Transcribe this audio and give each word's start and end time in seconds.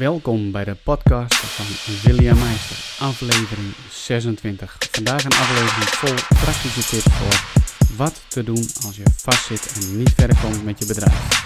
Welkom 0.00 0.50
bij 0.50 0.64
de 0.64 0.74
podcast 0.74 1.34
van 1.34 1.66
William 2.02 2.38
Meister, 2.38 3.06
aflevering 3.06 3.72
26. 3.90 4.76
Vandaag 4.90 5.24
een 5.24 5.30
aflevering 5.30 5.88
vol 5.88 6.38
praktische 6.38 6.84
tips 6.84 7.14
voor 7.14 7.44
wat 7.96 8.22
te 8.28 8.44
doen 8.44 8.68
als 8.86 8.96
je 8.96 9.02
vastzit 9.16 9.72
en 9.74 9.96
niet 9.96 10.12
verder 10.16 10.36
komt 10.42 10.64
met 10.64 10.78
je 10.78 10.86
bedrijf. 10.86 11.44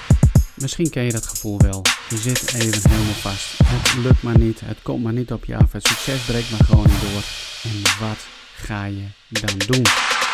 Misschien 0.54 0.90
ken 0.90 1.02
je 1.02 1.12
dat 1.12 1.26
gevoel 1.26 1.58
wel. 1.58 1.82
Je 2.08 2.16
zit 2.16 2.54
even 2.54 2.90
helemaal 2.90 3.14
vast. 3.14 3.58
Het 3.64 3.94
lukt 4.04 4.22
maar 4.22 4.38
niet, 4.38 4.60
het 4.60 4.78
komt 4.82 5.02
maar 5.02 5.12
niet 5.12 5.32
op 5.32 5.44
je 5.44 5.56
af. 5.56 5.72
Het 5.72 5.86
succes 5.86 6.20
breekt 6.20 6.50
maar 6.50 6.64
gewoon 6.64 6.86
niet 6.86 7.00
door. 7.00 7.22
En 7.62 8.06
wat 8.06 8.18
ga 8.56 8.84
je 8.84 9.04
dan 9.28 9.58
doen? 9.66 9.84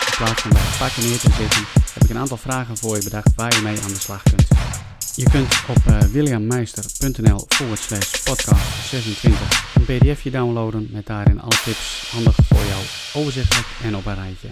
In 0.08 0.16
plaats 0.16 0.42
van 0.42 0.50
bij 0.50 0.60
het 0.62 0.78
pakken 0.78 1.02
neer 1.02 1.18
te 1.18 1.30
zitten, 1.38 1.64
heb 1.92 2.02
ik 2.02 2.10
een 2.10 2.18
aantal 2.18 2.36
vragen 2.36 2.76
voor 2.76 2.96
je 2.96 3.02
bedacht 3.02 3.34
waar 3.34 3.54
je 3.54 3.62
mee 3.62 3.80
aan 3.80 3.92
de 3.92 4.00
slag 4.00 4.22
kunt. 4.22 4.48
Je 5.14 5.30
kunt 5.30 5.64
op 5.68 5.76
uh, 5.88 5.98
williammeister.nl 5.98 7.46
slash 7.74 8.22
podcast 8.24 8.88
26 8.88 9.74
een 9.74 9.82
pdfje 9.84 10.30
downloaden 10.30 10.88
met 10.92 11.06
daarin 11.06 11.40
alle 11.40 11.56
tips 11.64 12.10
handig 12.12 12.34
voor 12.34 12.64
jou, 12.64 12.82
overzichtelijk 13.14 13.66
en 13.82 13.96
op 13.96 14.06
een 14.06 14.14
rijtje. 14.14 14.48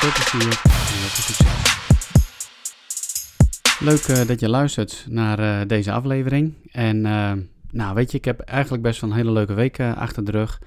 Veel 0.00 0.12
plezier 0.12 0.60
en 0.62 0.70
heel 0.70 1.08
veel 1.08 1.34
succes. 1.34 1.72
Leuk 3.80 4.18
uh, 4.18 4.26
dat 4.28 4.40
je 4.40 4.48
luistert 4.48 5.04
naar 5.08 5.40
uh, 5.40 5.60
deze 5.66 5.92
aflevering. 5.92 6.54
En 6.72 7.00
nou 7.70 7.94
weet 7.94 8.10
je, 8.10 8.18
ik 8.18 8.24
heb 8.24 8.40
eigenlijk 8.40 8.82
best 8.82 9.00
wel 9.00 9.10
een 9.10 9.16
hele 9.16 9.32
leuke 9.32 9.54
week 9.54 9.80
achter 9.80 10.24
de 10.24 10.30
rug. 10.30 10.60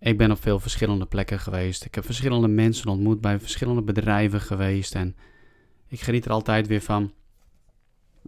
Ik 0.00 0.18
ben 0.18 0.30
op 0.30 0.42
veel 0.42 0.60
verschillende 0.60 1.06
plekken 1.06 1.38
geweest. 1.38 1.84
Ik 1.84 1.94
heb 1.94 2.04
verschillende 2.04 2.48
mensen 2.48 2.88
ontmoet, 2.88 3.20
bij 3.20 3.40
verschillende 3.40 3.82
bedrijven 3.82 4.40
geweest. 4.40 4.94
En 4.94 5.16
ik 5.88 6.00
geniet 6.00 6.24
er 6.24 6.30
altijd 6.30 6.66
weer 6.66 6.80
van 6.80 7.12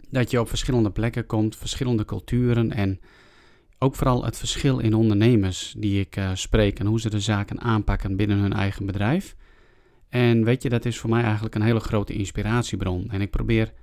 dat 0.09 0.31
je 0.31 0.39
op 0.39 0.49
verschillende 0.49 0.91
plekken 0.91 1.25
komt, 1.25 1.55
verschillende 1.55 2.05
culturen 2.05 2.71
en 2.71 2.99
ook 3.79 3.95
vooral 3.95 4.25
het 4.25 4.37
verschil 4.37 4.79
in 4.79 4.93
ondernemers 4.93 5.73
die 5.77 5.99
ik 5.99 6.17
uh, 6.17 6.31
spreek 6.33 6.79
en 6.79 6.85
hoe 6.85 6.99
ze 6.99 7.09
de 7.09 7.19
zaken 7.19 7.61
aanpakken 7.61 8.15
binnen 8.15 8.37
hun 8.37 8.53
eigen 8.53 8.85
bedrijf. 8.85 9.35
En 10.09 10.43
weet 10.43 10.63
je, 10.63 10.69
dat 10.69 10.85
is 10.85 10.97
voor 10.97 11.09
mij 11.09 11.23
eigenlijk 11.23 11.55
een 11.55 11.61
hele 11.61 11.79
grote 11.79 12.13
inspiratiebron. 12.13 13.09
En 13.09 13.21
ik 13.21 13.29
probeer 13.29 13.73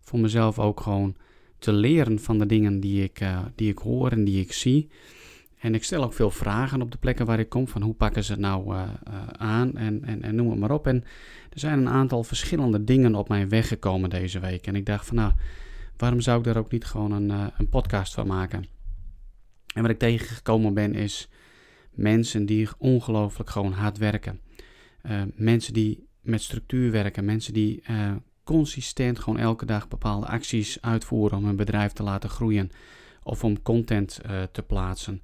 voor 0.00 0.18
mezelf 0.18 0.58
ook 0.58 0.80
gewoon 0.80 1.16
te 1.58 1.72
leren 1.72 2.18
van 2.18 2.38
de 2.38 2.46
dingen 2.46 2.80
die 2.80 3.02
ik, 3.02 3.20
uh, 3.20 3.38
die 3.54 3.70
ik 3.70 3.78
hoor 3.78 4.10
en 4.10 4.24
die 4.24 4.40
ik 4.40 4.52
zie. 4.52 4.88
En 5.58 5.74
ik 5.74 5.84
stel 5.84 6.04
ook 6.04 6.12
veel 6.12 6.30
vragen 6.30 6.82
op 6.82 6.90
de 6.90 6.98
plekken 6.98 7.26
waar 7.26 7.38
ik 7.38 7.48
kom, 7.48 7.68
van 7.68 7.82
hoe 7.82 7.94
pakken 7.94 8.24
ze 8.24 8.32
het 8.32 8.40
nou 8.40 8.74
uh, 8.74 8.82
aan 9.32 9.76
en, 9.76 10.04
en, 10.04 10.22
en 10.22 10.34
noem 10.34 10.50
het 10.50 10.58
maar 10.58 10.70
op. 10.70 10.86
En 10.86 11.04
er 11.52 11.58
zijn 11.58 11.78
een 11.78 11.88
aantal 11.88 12.24
verschillende 12.24 12.84
dingen 12.84 13.14
op 13.14 13.28
mijn 13.28 13.48
weg 13.48 13.68
gekomen 13.68 14.10
deze 14.10 14.40
week. 14.40 14.66
En 14.66 14.76
ik 14.76 14.86
dacht 14.86 15.06
van 15.06 15.16
nou, 15.16 15.32
waarom 15.96 16.20
zou 16.20 16.38
ik 16.38 16.44
daar 16.44 16.56
ook 16.56 16.70
niet 16.70 16.84
gewoon 16.84 17.12
een, 17.12 17.28
uh, 17.28 17.46
een 17.58 17.68
podcast 17.68 18.14
van 18.14 18.26
maken? 18.26 18.64
En 19.74 19.82
wat 19.82 19.90
ik 19.90 19.98
tegengekomen 19.98 20.74
ben 20.74 20.94
is 20.94 21.28
mensen 21.90 22.46
die 22.46 22.68
ongelooflijk 22.78 23.50
gewoon 23.50 23.72
hard 23.72 23.98
werken. 23.98 24.40
Mensen 25.34 25.72
die 25.72 26.06
met 26.20 26.42
structuur 26.42 26.90
werken, 26.90 27.24
mensen 27.24 27.52
die 27.52 27.82
consistent 28.44 29.18
gewoon 29.18 29.38
elke 29.38 29.66
dag 29.66 29.88
bepaalde 29.88 30.26
acties 30.26 30.82
uitvoeren 30.82 31.38
om 31.38 31.44
hun 31.44 31.56
bedrijf 31.56 31.92
te 31.92 32.02
laten 32.02 32.30
groeien 32.30 32.70
of 33.22 33.44
om 33.44 33.62
content 33.62 34.20
te 34.52 34.62
plaatsen. 34.62 35.22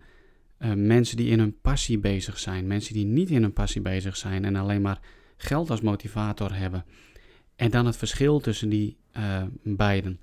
Mensen 0.75 1.17
die 1.17 1.29
in 1.29 1.39
hun 1.39 1.61
passie 1.61 1.99
bezig 1.99 2.39
zijn, 2.39 2.67
mensen 2.67 2.95
die 2.95 3.05
niet 3.05 3.31
in 3.31 3.43
hun 3.43 3.53
passie 3.53 3.81
bezig 3.81 4.17
zijn 4.17 4.45
en 4.45 4.57
alleen 4.57 4.83
maar 4.83 5.01
geld 5.37 5.71
als 5.71 5.81
motivator 5.81 6.55
hebben. 6.55 6.85
En 7.57 7.71
dan 7.71 7.87
het 7.87 7.97
verschil 7.97 8.41
tussen 8.41 8.69
die 8.69 8.97
beiden. 9.63 10.19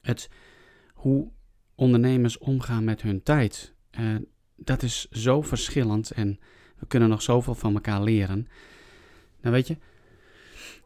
Het, 0.00 0.28
hoe 0.94 1.30
ondernemers 1.74 2.38
omgaan 2.38 2.84
met 2.84 3.02
hun 3.02 3.22
tijd. 3.22 3.74
Uh, 4.00 4.16
dat 4.56 4.82
is 4.82 5.08
zo 5.10 5.42
verschillend 5.42 6.10
en 6.10 6.38
we 6.78 6.86
kunnen 6.86 7.08
nog 7.08 7.22
zoveel 7.22 7.54
van 7.54 7.74
elkaar 7.74 8.02
leren. 8.02 8.48
Nou 9.40 9.54
weet 9.54 9.66
je, 9.66 9.76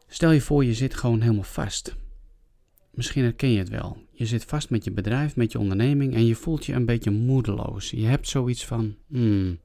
stel 0.07 0.31
je 0.31 0.41
voor 0.41 0.65
je 0.65 0.73
zit 0.73 0.95
gewoon 0.95 1.21
helemaal 1.21 1.43
vast. 1.43 1.95
Misschien 2.97 3.23
herken 3.23 3.49
je 3.49 3.59
het 3.59 3.69
wel. 3.69 3.97
Je 4.11 4.25
zit 4.25 4.43
vast 4.43 4.69
met 4.69 4.83
je 4.83 4.91
bedrijf, 4.91 5.35
met 5.35 5.51
je 5.51 5.59
onderneming 5.59 6.13
en 6.13 6.25
je 6.25 6.35
voelt 6.35 6.65
je 6.65 6.73
een 6.73 6.85
beetje 6.85 7.11
moedeloos. 7.11 7.89
Je 7.89 8.05
hebt 8.05 8.27
zoiets 8.27 8.65
van, 8.65 8.95
hmm, 9.07 9.59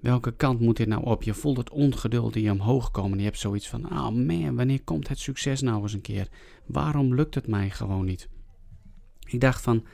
welke 0.00 0.32
kant 0.36 0.60
moet 0.60 0.76
dit 0.76 0.88
nou 0.88 1.04
op? 1.04 1.22
Je 1.22 1.34
voelt 1.34 1.56
het 1.56 1.70
ongeduld 1.70 2.36
in 2.36 2.42
je 2.42 2.50
omhoog 2.50 2.90
komen. 2.90 3.18
Je 3.18 3.24
hebt 3.24 3.38
zoiets 3.38 3.68
van, 3.68 3.84
oh 3.84 4.10
man, 4.10 4.56
wanneer 4.56 4.82
komt 4.82 5.08
het 5.08 5.18
succes 5.18 5.60
nou 5.60 5.82
eens 5.82 5.92
een 5.92 6.00
keer? 6.00 6.28
Waarom 6.66 7.14
lukt 7.14 7.34
het 7.34 7.46
mij 7.46 7.70
gewoon 7.70 8.04
niet? 8.04 8.28
ik 9.26 9.40
dacht 9.40 9.62
van, 9.62 9.84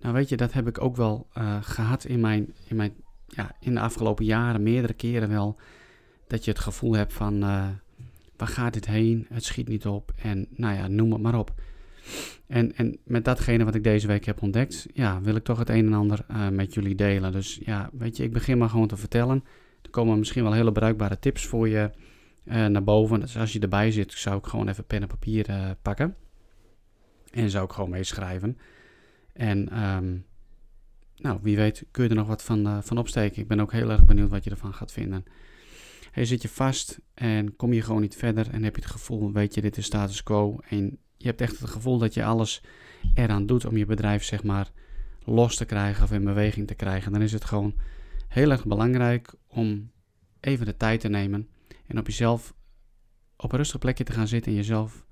nou 0.00 0.14
weet 0.14 0.28
je, 0.28 0.36
dat 0.36 0.52
heb 0.52 0.68
ik 0.68 0.80
ook 0.80 0.96
wel 0.96 1.28
uh, 1.38 1.56
gehad 1.62 2.04
in 2.04 2.20
mijn, 2.20 2.54
in 2.68 2.76
mijn, 2.76 2.94
ja, 3.26 3.56
in 3.60 3.74
de 3.74 3.80
afgelopen 3.80 4.24
jaren, 4.24 4.62
meerdere 4.62 4.94
keren 4.94 5.28
wel, 5.28 5.56
dat 6.26 6.44
je 6.44 6.50
het 6.50 6.60
gevoel 6.60 6.92
hebt 6.92 7.12
van, 7.12 7.34
uh, 7.34 7.68
waar 8.36 8.48
gaat 8.48 8.72
dit 8.72 8.86
heen? 8.86 9.26
Het 9.28 9.44
schiet 9.44 9.68
niet 9.68 9.86
op 9.86 10.12
en 10.16 10.46
nou 10.50 10.74
ja, 10.74 10.88
noem 10.88 11.12
het 11.12 11.22
maar 11.22 11.38
op. 11.38 11.54
En, 12.46 12.76
en 12.76 12.98
met 13.04 13.24
datgene 13.24 13.64
wat 13.64 13.74
ik 13.74 13.84
deze 13.84 14.06
week 14.06 14.24
heb 14.24 14.42
ontdekt, 14.42 14.86
ja, 14.92 15.20
wil 15.20 15.36
ik 15.36 15.44
toch 15.44 15.58
het 15.58 15.68
een 15.68 15.86
en 15.86 15.92
ander 15.92 16.26
uh, 16.30 16.48
met 16.48 16.74
jullie 16.74 16.94
delen. 16.94 17.32
Dus 17.32 17.60
ja, 17.64 17.90
weet 17.92 18.16
je, 18.16 18.22
ik 18.22 18.32
begin 18.32 18.58
maar 18.58 18.68
gewoon 18.68 18.88
te 18.88 18.96
vertellen. 18.96 19.44
Er 19.82 19.90
komen 19.90 20.18
misschien 20.18 20.42
wel 20.42 20.52
hele 20.52 20.72
bruikbare 20.72 21.18
tips 21.18 21.46
voor 21.46 21.68
je 21.68 21.90
naar 22.44 22.84
boven. 22.84 23.20
Dus 23.20 23.36
als 23.36 23.52
je 23.52 23.60
erbij 23.60 23.90
zit, 23.90 24.12
zou 24.12 24.38
ik 24.38 24.46
gewoon 24.46 24.68
even 24.68 24.84
pen 24.84 25.02
en 25.02 25.08
papier 25.08 25.76
pakken. 25.82 26.16
En 27.30 27.50
zou 27.50 27.64
ik 27.64 27.72
gewoon 27.72 27.90
meeschrijven. 27.90 28.58
En 29.32 29.84
um, 29.84 30.24
nou, 31.16 31.38
wie 31.42 31.56
weet 31.56 31.84
kun 31.90 32.04
je 32.04 32.10
er 32.10 32.16
nog 32.16 32.26
wat 32.26 32.42
van, 32.42 32.82
van 32.82 32.98
opsteken. 32.98 33.42
Ik 33.42 33.48
ben 33.48 33.60
ook 33.60 33.72
heel 33.72 33.90
erg 33.90 34.06
benieuwd 34.06 34.30
wat 34.30 34.44
je 34.44 34.50
ervan 34.50 34.74
gaat 34.74 34.92
vinden. 34.92 35.24
Hey, 36.10 36.24
zit 36.24 36.42
je 36.42 36.48
vast 36.48 37.00
en 37.14 37.56
kom 37.56 37.72
je 37.72 37.82
gewoon 37.82 38.00
niet 38.00 38.16
verder 38.16 38.50
en 38.50 38.62
heb 38.62 38.76
je 38.76 38.82
het 38.82 38.90
gevoel, 38.90 39.32
weet 39.32 39.54
je, 39.54 39.60
dit 39.60 39.76
is 39.76 39.84
status 39.84 40.22
quo. 40.22 40.58
En 40.68 40.98
je 41.16 41.26
hebt 41.26 41.40
echt 41.40 41.58
het 41.58 41.70
gevoel 41.70 41.98
dat 41.98 42.14
je 42.14 42.24
alles 42.24 42.62
eraan 43.14 43.46
doet 43.46 43.64
om 43.64 43.76
je 43.76 43.86
bedrijf, 43.86 44.24
zeg 44.24 44.42
maar, 44.42 44.70
los 45.24 45.56
te 45.56 45.64
krijgen 45.64 46.04
of 46.04 46.12
in 46.12 46.24
beweging 46.24 46.66
te 46.66 46.74
krijgen. 46.74 47.12
Dan 47.12 47.22
is 47.22 47.32
het 47.32 47.44
gewoon 47.44 47.74
heel 48.28 48.50
erg 48.50 48.64
belangrijk 48.64 49.34
om 49.46 49.90
even 50.40 50.66
de 50.66 50.76
tijd 50.76 51.00
te 51.00 51.08
nemen 51.08 51.48
en 51.86 51.98
op 51.98 52.06
jezelf 52.06 52.54
op 53.36 53.52
een 53.52 53.58
rustig 53.58 53.78
plekje 53.78 54.04
te 54.04 54.12
gaan 54.12 54.28
zitten 54.28 54.52
en 54.52 54.58
jezelf 54.58 55.04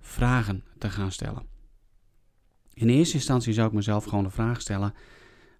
vragen 0.00 0.64
te 0.78 0.90
gaan 0.90 1.12
stellen. 1.12 1.46
In 2.74 2.88
eerste 2.88 3.14
instantie 3.14 3.52
zou 3.52 3.68
ik 3.68 3.74
mezelf 3.74 4.04
gewoon 4.04 4.24
de 4.24 4.30
vraag 4.30 4.60
stellen: 4.60 4.94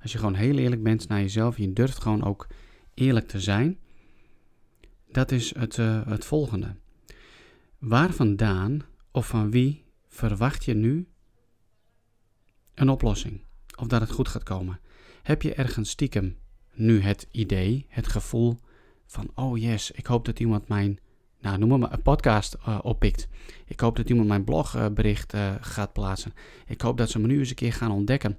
als 0.02 0.12
je 0.12 0.18
gewoon 0.18 0.34
heel 0.34 0.58
eerlijk 0.58 0.82
bent 0.82 1.08
naar 1.08 1.20
jezelf, 1.20 1.56
je 1.56 1.72
durft 1.72 2.02
gewoon 2.02 2.24
ook 2.24 2.46
eerlijk 2.94 3.28
te 3.28 3.40
zijn, 3.40 3.78
dat 5.08 5.30
is 5.30 5.54
het, 5.54 5.76
uh, 5.76 6.06
het 6.06 6.24
volgende. 6.24 6.76
Waar 7.78 8.12
vandaan 8.12 8.82
of 9.12 9.26
van 9.26 9.50
wie 9.50 9.84
verwacht 10.28 10.64
je 10.64 10.74
nu 10.74 11.08
een 12.74 12.88
oplossing? 12.88 13.44
Of 13.78 13.86
dat 13.86 14.00
het 14.00 14.10
goed 14.10 14.28
gaat 14.28 14.42
komen? 14.42 14.80
Heb 15.22 15.42
je 15.42 15.54
ergens 15.54 15.90
stiekem 15.90 16.36
nu 16.72 17.00
het 17.00 17.28
idee, 17.30 17.86
het 17.88 18.06
gevoel 18.08 18.58
van: 19.06 19.30
oh 19.34 19.58
yes, 19.58 19.90
ik 19.90 20.06
hoop 20.06 20.24
dat 20.24 20.40
iemand 20.40 20.68
mijn 20.68 20.98
nou, 21.40 21.58
noem 21.58 21.78
maar 21.78 21.92
een 21.92 22.02
podcast 22.02 22.56
uh, 22.68 22.78
oppikt. 22.82 23.28
Ik 23.66 23.80
hoop 23.80 23.96
dat 23.96 24.08
iemand 24.08 24.28
mijn 24.28 24.44
blogbericht 24.44 25.34
uh, 25.34 25.54
gaat 25.60 25.92
plaatsen. 25.92 26.32
Ik 26.66 26.80
hoop 26.80 26.98
dat 26.98 27.10
ze 27.10 27.18
me 27.18 27.26
nu 27.26 27.38
eens 27.38 27.48
een 27.48 27.54
keer 27.54 27.72
gaan 27.72 27.90
ontdekken. 27.90 28.38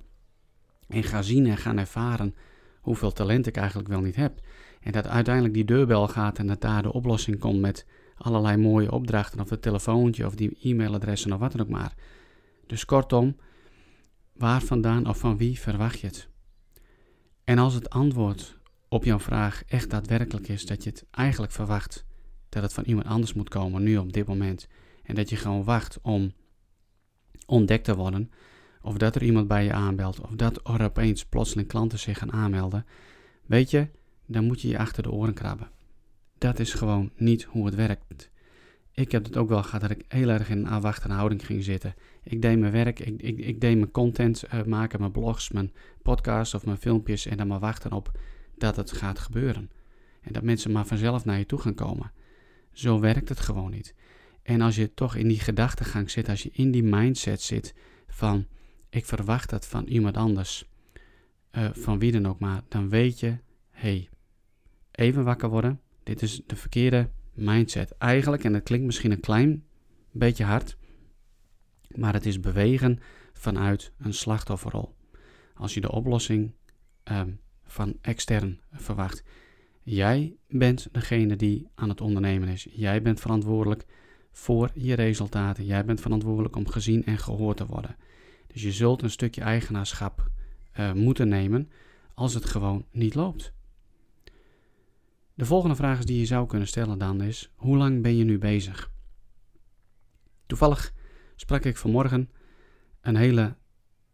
En 0.87 1.03
gaan 1.03 1.23
zien 1.23 1.47
en 1.47 1.57
gaan 1.57 1.77
ervaren 1.77 2.35
hoeveel 2.81 3.11
talent 3.11 3.47
ik 3.47 3.57
eigenlijk 3.57 3.87
wel 3.87 4.01
niet 4.01 4.15
heb. 4.15 4.39
En 4.81 4.91
dat 4.91 5.07
uiteindelijk 5.07 5.53
die 5.53 5.65
deurbel 5.65 6.07
gaat 6.07 6.37
en 6.37 6.47
dat 6.47 6.61
daar 6.61 6.81
de 6.81 6.93
oplossing 6.93 7.39
komt 7.39 7.59
met 7.59 7.85
allerlei 8.21 8.57
mooie 8.57 8.91
opdrachten. 8.91 9.39
Of 9.39 9.49
het 9.49 9.61
telefoontje 9.61 10.25
of 10.25 10.35
die 10.35 10.57
e-mailadressen 10.61 11.33
of 11.33 11.39
wat 11.39 11.51
dan 11.51 11.61
ook 11.61 11.69
maar. 11.69 11.93
Dus 12.67 12.85
kortom, 12.85 13.35
waar 14.33 14.61
vandaan 14.61 15.07
of 15.07 15.17
van 15.17 15.37
wie 15.37 15.59
verwacht 15.59 15.99
je 15.99 16.07
het? 16.07 16.29
En 17.43 17.57
als 17.57 17.73
het 17.73 17.89
antwoord 17.89 18.57
op 18.89 19.03
jouw 19.03 19.19
vraag 19.19 19.63
echt 19.67 19.89
daadwerkelijk 19.89 20.47
is 20.47 20.65
dat 20.65 20.83
je 20.83 20.89
het 20.89 21.05
eigenlijk 21.11 21.51
verwacht 21.51 22.05
dat 22.49 22.63
het 22.63 22.73
van 22.73 22.83
iemand 22.83 23.07
anders 23.07 23.33
moet 23.33 23.49
komen, 23.49 23.83
nu 23.83 23.97
op 23.97 24.13
dit 24.13 24.27
moment. 24.27 24.67
En 25.03 25.15
dat 25.15 25.29
je 25.29 25.35
gewoon 25.35 25.63
wacht 25.63 25.99
om 26.01 26.31
ontdekt 27.45 27.83
te 27.83 27.95
worden. 27.95 28.31
Of 28.81 28.97
dat 28.97 29.15
er 29.15 29.23
iemand 29.23 29.47
bij 29.47 29.63
je 29.63 29.73
aanbelt. 29.73 30.19
Of 30.19 30.31
dat 30.35 30.67
er 30.67 30.83
opeens 30.83 31.25
plotseling 31.25 31.67
klanten 31.67 31.99
zich 31.99 32.17
gaan 32.17 32.31
aanmelden. 32.31 32.85
Weet 33.45 33.69
je, 33.69 33.87
dan 34.25 34.45
moet 34.45 34.61
je 34.61 34.67
je 34.67 34.77
achter 34.77 35.03
de 35.03 35.11
oren 35.11 35.33
krabben. 35.33 35.69
Dat 36.41 36.59
is 36.59 36.73
gewoon 36.73 37.11
niet 37.15 37.43
hoe 37.43 37.65
het 37.65 37.75
werkt. 37.75 38.29
Ik 38.91 39.11
heb 39.11 39.23
het 39.23 39.37
ook 39.37 39.49
wel 39.49 39.63
gehad 39.63 39.81
dat 39.81 39.89
ik 39.89 40.05
heel 40.07 40.29
erg 40.29 40.49
in 40.49 40.57
een 40.57 40.67
afwachtende 40.67 41.15
houding 41.15 41.45
ging 41.45 41.63
zitten. 41.63 41.95
Ik 42.23 42.41
deed 42.41 42.59
mijn 42.59 42.71
werk, 42.71 42.99
ik, 42.99 43.21
ik, 43.21 43.37
ik 43.37 43.61
deed 43.61 43.77
mijn 43.77 43.91
content 43.91 44.43
uh, 44.53 44.63
maken, 44.63 44.99
mijn 44.99 45.11
blogs, 45.11 45.51
mijn 45.51 45.71
podcasts 46.01 46.53
of 46.53 46.65
mijn 46.65 46.77
filmpjes. 46.77 47.25
En 47.25 47.37
dan 47.37 47.47
maar 47.47 47.59
wachten 47.59 47.91
op 47.91 48.11
dat 48.57 48.75
het 48.75 48.91
gaat 48.91 49.19
gebeuren. 49.19 49.69
En 50.21 50.33
dat 50.33 50.43
mensen 50.43 50.71
maar 50.71 50.85
vanzelf 50.85 51.25
naar 51.25 51.37
je 51.37 51.45
toe 51.45 51.59
gaan 51.59 51.73
komen. 51.73 52.11
Zo 52.71 52.99
werkt 52.99 53.29
het 53.29 53.39
gewoon 53.39 53.71
niet. 53.71 53.95
En 54.43 54.61
als 54.61 54.75
je 54.75 54.93
toch 54.93 55.15
in 55.15 55.27
die 55.27 55.39
gedachtegang 55.39 56.11
zit, 56.11 56.29
als 56.29 56.43
je 56.43 56.49
in 56.53 56.71
die 56.71 56.83
mindset 56.83 57.41
zit 57.41 57.73
van 58.07 58.45
ik 58.89 59.05
verwacht 59.05 59.49
dat 59.49 59.67
van 59.67 59.85
iemand 59.85 60.17
anders, 60.17 60.69
uh, 61.51 61.69
van 61.73 61.99
wie 61.99 62.11
dan 62.11 62.27
ook 62.27 62.39
maar, 62.39 62.61
dan 62.67 62.89
weet 62.89 63.19
je, 63.19 63.37
hey, 63.69 64.09
even 64.91 65.23
wakker 65.23 65.49
worden. 65.49 65.79
Dit 66.03 66.21
is 66.21 66.41
de 66.45 66.55
verkeerde 66.55 67.09
mindset. 67.33 67.97
Eigenlijk, 67.97 68.43
en 68.43 68.53
het 68.53 68.63
klinkt 68.63 68.85
misschien 68.85 69.11
een 69.11 69.19
klein 69.19 69.63
beetje 70.11 70.43
hard, 70.43 70.77
maar 71.95 72.13
het 72.13 72.25
is 72.25 72.39
bewegen 72.39 72.99
vanuit 73.33 73.91
een 73.97 74.13
slachtofferrol. 74.13 74.95
Als 75.53 75.73
je 75.73 75.81
de 75.81 75.91
oplossing 75.91 76.53
um, 77.03 77.39
van 77.71 77.97
extern 78.01 78.59
verwacht. 78.71 79.23
Jij 79.83 80.35
bent 80.47 80.87
degene 80.91 81.35
die 81.35 81.67
aan 81.75 81.89
het 81.89 82.01
ondernemen 82.01 82.47
is. 82.47 82.67
Jij 82.71 83.01
bent 83.01 83.19
verantwoordelijk 83.19 83.85
voor 84.31 84.71
je 84.73 84.93
resultaten. 84.93 85.65
Jij 85.65 85.85
bent 85.85 86.01
verantwoordelijk 86.01 86.55
om 86.55 86.67
gezien 86.67 87.05
en 87.05 87.17
gehoord 87.17 87.57
te 87.57 87.65
worden. 87.65 87.95
Dus 88.47 88.61
je 88.61 88.71
zult 88.71 89.01
een 89.01 89.09
stukje 89.09 89.41
eigenaarschap 89.41 90.29
uh, 90.79 90.93
moeten 90.93 91.27
nemen 91.27 91.69
als 92.13 92.33
het 92.33 92.45
gewoon 92.45 92.85
niet 92.91 93.15
loopt. 93.15 93.53
De 95.41 95.47
volgende 95.47 95.75
vraag 95.75 96.03
die 96.03 96.19
je 96.19 96.25
zou 96.25 96.47
kunnen 96.47 96.67
stellen 96.67 96.97
dan 96.97 97.21
is: 97.21 97.51
hoe 97.55 97.77
lang 97.77 98.01
ben 98.01 98.15
je 98.15 98.23
nu 98.23 98.37
bezig? 98.37 98.91
Toevallig 100.45 100.93
sprak 101.35 101.65
ik 101.65 101.77
vanmorgen 101.77 102.29
een 103.01 103.15
hele 103.15 103.55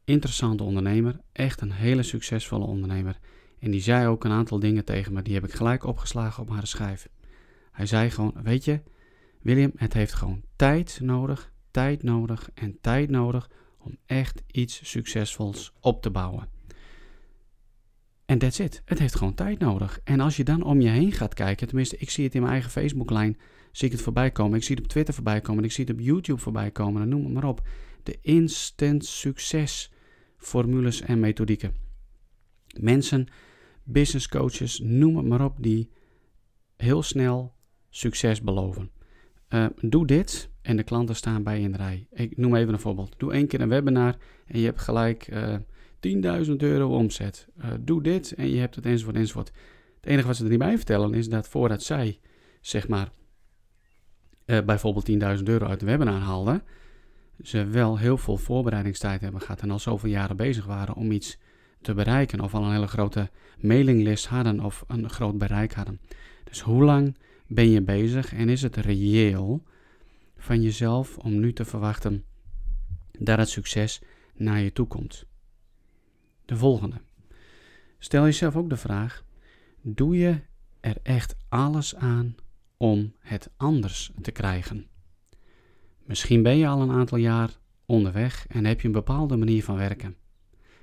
interessante 0.03 0.63
ondernemer, 0.63 1.19
echt 1.31 1.61
een 1.61 1.71
hele 1.71 2.03
succesvolle 2.03 2.65
ondernemer. 2.65 3.19
En 3.59 3.71
die 3.71 3.81
zei 3.81 4.07
ook 4.07 4.23
een 4.23 4.31
aantal 4.31 4.59
dingen 4.59 4.85
tegen 4.85 5.13
me, 5.13 5.21
die 5.21 5.33
heb 5.33 5.43
ik 5.43 5.53
gelijk 5.53 5.83
opgeslagen 5.83 6.43
op 6.43 6.49
haar 6.49 6.67
schijf. 6.67 7.09
Hij 7.71 7.85
zei 7.85 8.09
gewoon: 8.09 8.33
Weet 8.43 8.65
je, 8.65 8.81
William, 9.41 9.71
het 9.75 9.93
heeft 9.93 10.13
gewoon 10.13 10.43
tijd 10.55 10.99
nodig, 11.01 11.51
tijd 11.71 12.03
nodig 12.03 12.49
en 12.53 12.77
tijd 12.81 13.09
nodig 13.09 13.49
om 13.77 13.97
echt 14.05 14.43
iets 14.51 14.89
succesvols 14.89 15.73
op 15.79 16.01
te 16.01 16.09
bouwen. 16.09 16.56
En 18.27 18.37
that's 18.37 18.59
it. 18.59 18.81
Het 18.85 18.99
heeft 18.99 19.15
gewoon 19.15 19.33
tijd 19.33 19.59
nodig. 19.59 19.99
En 20.03 20.19
als 20.19 20.37
je 20.37 20.43
dan 20.43 20.63
om 20.63 20.81
je 20.81 20.89
heen 20.89 21.11
gaat 21.11 21.33
kijken, 21.33 21.67
tenminste, 21.67 21.97
ik 21.97 22.09
zie 22.09 22.23
het 22.23 22.35
in 22.35 22.41
mijn 22.41 22.53
eigen 22.53 22.71
Facebooklijn, 22.71 23.37
zie 23.71 23.87
ik 23.87 23.93
het 23.93 24.01
voorbij 24.01 24.31
komen. 24.31 24.57
Ik 24.57 24.63
zie 24.63 24.75
het 24.75 24.83
op 24.83 24.89
Twitter 24.89 25.13
voorbij 25.13 25.41
komen. 25.41 25.63
Ik 25.63 25.71
zie 25.71 25.85
het 25.85 25.93
op 25.93 25.99
YouTube 25.99 26.39
voorbij 26.39 26.71
komen. 26.71 27.01
En 27.01 27.09
noem 27.09 27.23
het 27.23 27.33
maar 27.33 27.43
op. 27.43 27.67
De 28.03 28.17
instant 28.21 29.05
succes 29.05 29.91
formules 30.37 31.01
en 31.01 31.19
methodieken. 31.19 31.73
Mensen, 32.79 33.27
business 33.83 34.27
coaches, 34.27 34.79
noem 34.79 35.17
het 35.17 35.25
maar 35.25 35.45
op, 35.45 35.55
die 35.59 35.89
heel 36.77 37.03
snel 37.03 37.53
succes 37.89 38.41
beloven. 38.41 38.91
Uh, 39.49 39.65
doe 39.81 40.07
dit 40.07 40.49
en 40.61 40.77
de 40.77 40.83
klanten 40.83 41.15
staan 41.15 41.43
bij 41.43 41.61
in 41.61 41.71
de 41.71 41.77
rij. 41.77 42.07
Ik 42.11 42.37
noem 42.37 42.55
even 42.55 42.73
een 42.73 42.79
voorbeeld. 42.79 43.15
Doe 43.17 43.33
één 43.33 43.47
keer 43.47 43.61
een 43.61 43.69
webinar 43.69 44.15
en 44.45 44.59
je 44.59 44.65
hebt 44.65 44.81
gelijk 44.81 45.27
eh, 45.27 45.55
10.000 46.47 46.51
euro 46.57 46.95
omzet. 46.97 47.47
Uh, 47.59 47.65
doe 47.79 48.03
dit 48.03 48.31
en 48.31 48.49
je 48.49 48.59
hebt 48.59 48.75
het 48.75 48.85
enzovoort 48.85 49.15
enzovoort. 49.15 49.51
Het 49.95 50.05
enige 50.05 50.27
wat 50.27 50.35
ze 50.35 50.43
er 50.43 50.49
niet 50.49 50.59
bij 50.59 50.75
vertellen 50.75 51.13
is 51.13 51.29
dat 51.29 51.47
voordat 51.47 51.83
zij, 51.83 52.19
zeg 52.61 52.87
maar, 52.87 53.11
bijvoorbeeld 54.45 55.37
10.000 55.37 55.43
euro 55.43 55.65
uit 55.65 55.79
de 55.79 55.85
webinar 55.85 56.19
haalden, 56.19 56.63
ze 57.43 57.65
wel 57.65 57.97
heel 57.97 58.17
veel 58.17 58.37
voorbereidingstijd 58.37 59.21
hebben 59.21 59.41
gehad 59.41 59.61
en 59.61 59.71
al 59.71 59.79
zoveel 59.79 60.09
jaren 60.09 60.37
bezig 60.37 60.65
waren 60.65 60.95
om 60.95 61.11
iets 61.11 61.37
te 61.81 61.93
bereiken. 61.93 62.39
Of 62.39 62.53
al 62.53 62.63
een 62.63 62.71
hele 62.71 62.87
grote 62.87 63.29
mailinglist 63.59 64.27
hadden 64.27 64.59
of 64.59 64.83
een 64.87 65.09
groot 65.09 65.37
bereik 65.37 65.73
hadden. 65.73 65.99
Dus 66.43 66.61
hoe 66.61 66.83
lang 66.83 67.17
ben 67.47 67.69
je 67.69 67.81
bezig 67.81 68.33
en 68.33 68.49
is 68.49 68.61
het 68.61 68.75
reëel 68.75 69.63
van 70.37 70.61
jezelf 70.61 71.17
om 71.17 71.39
nu 71.39 71.53
te 71.53 71.65
verwachten 71.65 72.23
dat 73.19 73.37
het 73.37 73.49
succes 73.49 74.01
naar 74.35 74.59
je 74.59 74.71
toe 74.71 74.87
komt? 74.87 75.25
De 76.47 76.57
volgende. 76.57 76.95
Stel 77.99 78.23
jezelf 78.23 78.55
ook 78.55 78.69
de 78.69 78.77
vraag: 78.77 79.23
doe 79.81 80.17
je 80.17 80.39
er 80.79 80.97
echt 81.03 81.35
alles 81.49 81.95
aan 81.95 82.35
om 82.77 83.13
het 83.19 83.49
anders 83.57 84.11
te 84.21 84.31
krijgen? 84.31 84.87
Misschien 86.03 86.43
ben 86.43 86.57
je 86.57 86.67
al 86.67 86.81
een 86.81 86.91
aantal 86.91 87.17
jaar 87.17 87.57
onderweg 87.85 88.45
en 88.47 88.65
heb 88.65 88.81
je 88.81 88.87
een 88.87 88.93
bepaalde 88.93 89.37
manier 89.37 89.63
van 89.63 89.77
werken. 89.77 90.15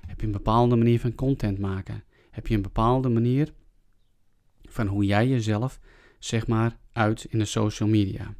Heb 0.07 0.19
je 0.19 0.25
een 0.25 0.31
bepaalde 0.31 0.75
manier 0.75 0.99
van 0.99 1.15
content 1.15 1.59
maken. 1.59 2.03
Heb 2.31 2.47
je 2.47 2.55
een 2.55 2.61
bepaalde 2.61 3.09
manier 3.09 3.53
van 4.61 4.87
hoe 4.87 5.05
jij 5.05 5.27
jezelf, 5.27 5.79
zeg 6.19 6.47
maar, 6.47 6.77
uit 6.91 7.25
in 7.29 7.39
de 7.39 7.45
social 7.45 7.89
media. 7.89 8.35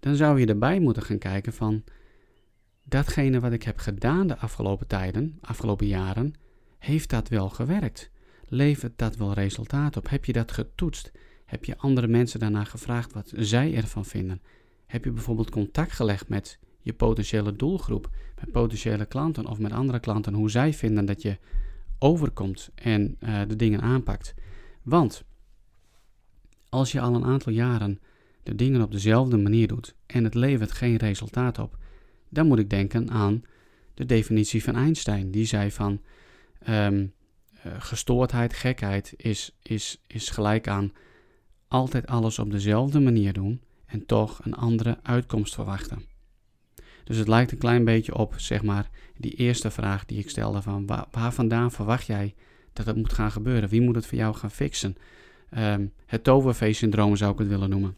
Dan 0.00 0.16
zou 0.16 0.40
je 0.40 0.46
erbij 0.46 0.80
moeten 0.80 1.02
gaan 1.02 1.18
kijken 1.18 1.52
van 1.52 1.84
datgene 2.88 3.40
wat 3.40 3.52
ik 3.52 3.62
heb 3.62 3.78
gedaan 3.78 4.26
de 4.26 4.38
afgelopen 4.38 4.86
tijden, 4.86 5.38
afgelopen 5.40 5.86
jaren, 5.86 6.34
heeft 6.78 7.10
dat 7.10 7.28
wel 7.28 7.48
gewerkt? 7.48 8.10
Levert 8.48 8.98
dat 8.98 9.16
wel 9.16 9.32
resultaat 9.32 9.96
op? 9.96 10.08
Heb 10.08 10.24
je 10.24 10.32
dat 10.32 10.52
getoetst? 10.52 11.12
Heb 11.44 11.64
je 11.64 11.78
andere 11.78 12.06
mensen 12.06 12.40
daarna 12.40 12.64
gevraagd 12.64 13.12
wat 13.12 13.32
zij 13.36 13.74
ervan 13.74 14.04
vinden? 14.04 14.42
Heb 14.86 15.04
je 15.04 15.10
bijvoorbeeld 15.10 15.50
contact 15.50 15.92
gelegd 15.92 16.28
met 16.28 16.58
je 16.80 16.92
potentiële 16.92 17.56
doelgroep, 17.56 18.10
met 18.40 18.52
potentiële 18.52 19.06
klanten 19.06 19.46
of 19.46 19.58
met 19.58 19.72
andere 19.72 20.00
klanten, 20.00 20.34
hoe 20.34 20.50
zij 20.50 20.72
vinden 20.72 21.04
dat 21.04 21.22
je 21.22 21.38
overkomt 21.98 22.70
en 22.74 23.16
uh, 23.20 23.40
de 23.48 23.56
dingen 23.56 23.80
aanpakt? 23.80 24.34
Want 24.82 25.24
als 26.68 26.92
je 26.92 27.00
al 27.00 27.14
een 27.14 27.24
aantal 27.24 27.52
jaren 27.52 28.00
de 28.42 28.54
dingen 28.54 28.82
op 28.82 28.92
dezelfde 28.92 29.36
manier 29.36 29.68
doet 29.68 29.94
en 30.06 30.24
het 30.24 30.34
levert 30.34 30.72
geen 30.72 30.96
resultaat 30.96 31.58
op, 31.58 31.78
dan 32.36 32.46
moet 32.46 32.58
ik 32.58 32.70
denken 32.70 33.10
aan 33.10 33.44
de 33.94 34.06
definitie 34.06 34.64
van 34.64 34.74
Einstein. 34.74 35.30
Die 35.30 35.46
zei 35.46 35.70
van 35.70 36.00
um, 36.68 37.12
gestoordheid, 37.78 38.54
gekheid 38.54 39.14
is, 39.16 39.56
is, 39.62 40.02
is 40.06 40.28
gelijk 40.28 40.68
aan 40.68 40.92
altijd 41.68 42.06
alles 42.06 42.38
op 42.38 42.50
dezelfde 42.50 43.00
manier 43.00 43.32
doen 43.32 43.60
en 43.86 44.06
toch 44.06 44.44
een 44.44 44.54
andere 44.54 44.98
uitkomst 45.02 45.54
verwachten. 45.54 46.04
Dus 47.04 47.16
het 47.16 47.28
lijkt 47.28 47.52
een 47.52 47.58
klein 47.58 47.84
beetje 47.84 48.14
op, 48.14 48.34
zeg 48.36 48.62
maar, 48.62 48.90
die 49.16 49.32
eerste 49.32 49.70
vraag 49.70 50.04
die 50.04 50.18
ik 50.18 50.30
stelde 50.30 50.62
van 50.62 50.86
waar, 50.86 51.32
vandaan 51.32 51.72
verwacht 51.72 52.06
jij 52.06 52.34
dat 52.72 52.86
het 52.86 52.96
moet 52.96 53.12
gaan 53.12 53.32
gebeuren? 53.32 53.68
Wie 53.68 53.80
moet 53.80 53.94
het 53.94 54.06
voor 54.06 54.18
jou 54.18 54.34
gaan 54.34 54.50
fixen? 54.50 54.96
Um, 55.58 55.92
het 56.06 56.24
toverfeest-syndroom 56.24 57.16
zou 57.16 57.32
ik 57.32 57.38
het 57.38 57.48
willen 57.48 57.70
noemen. 57.70 57.96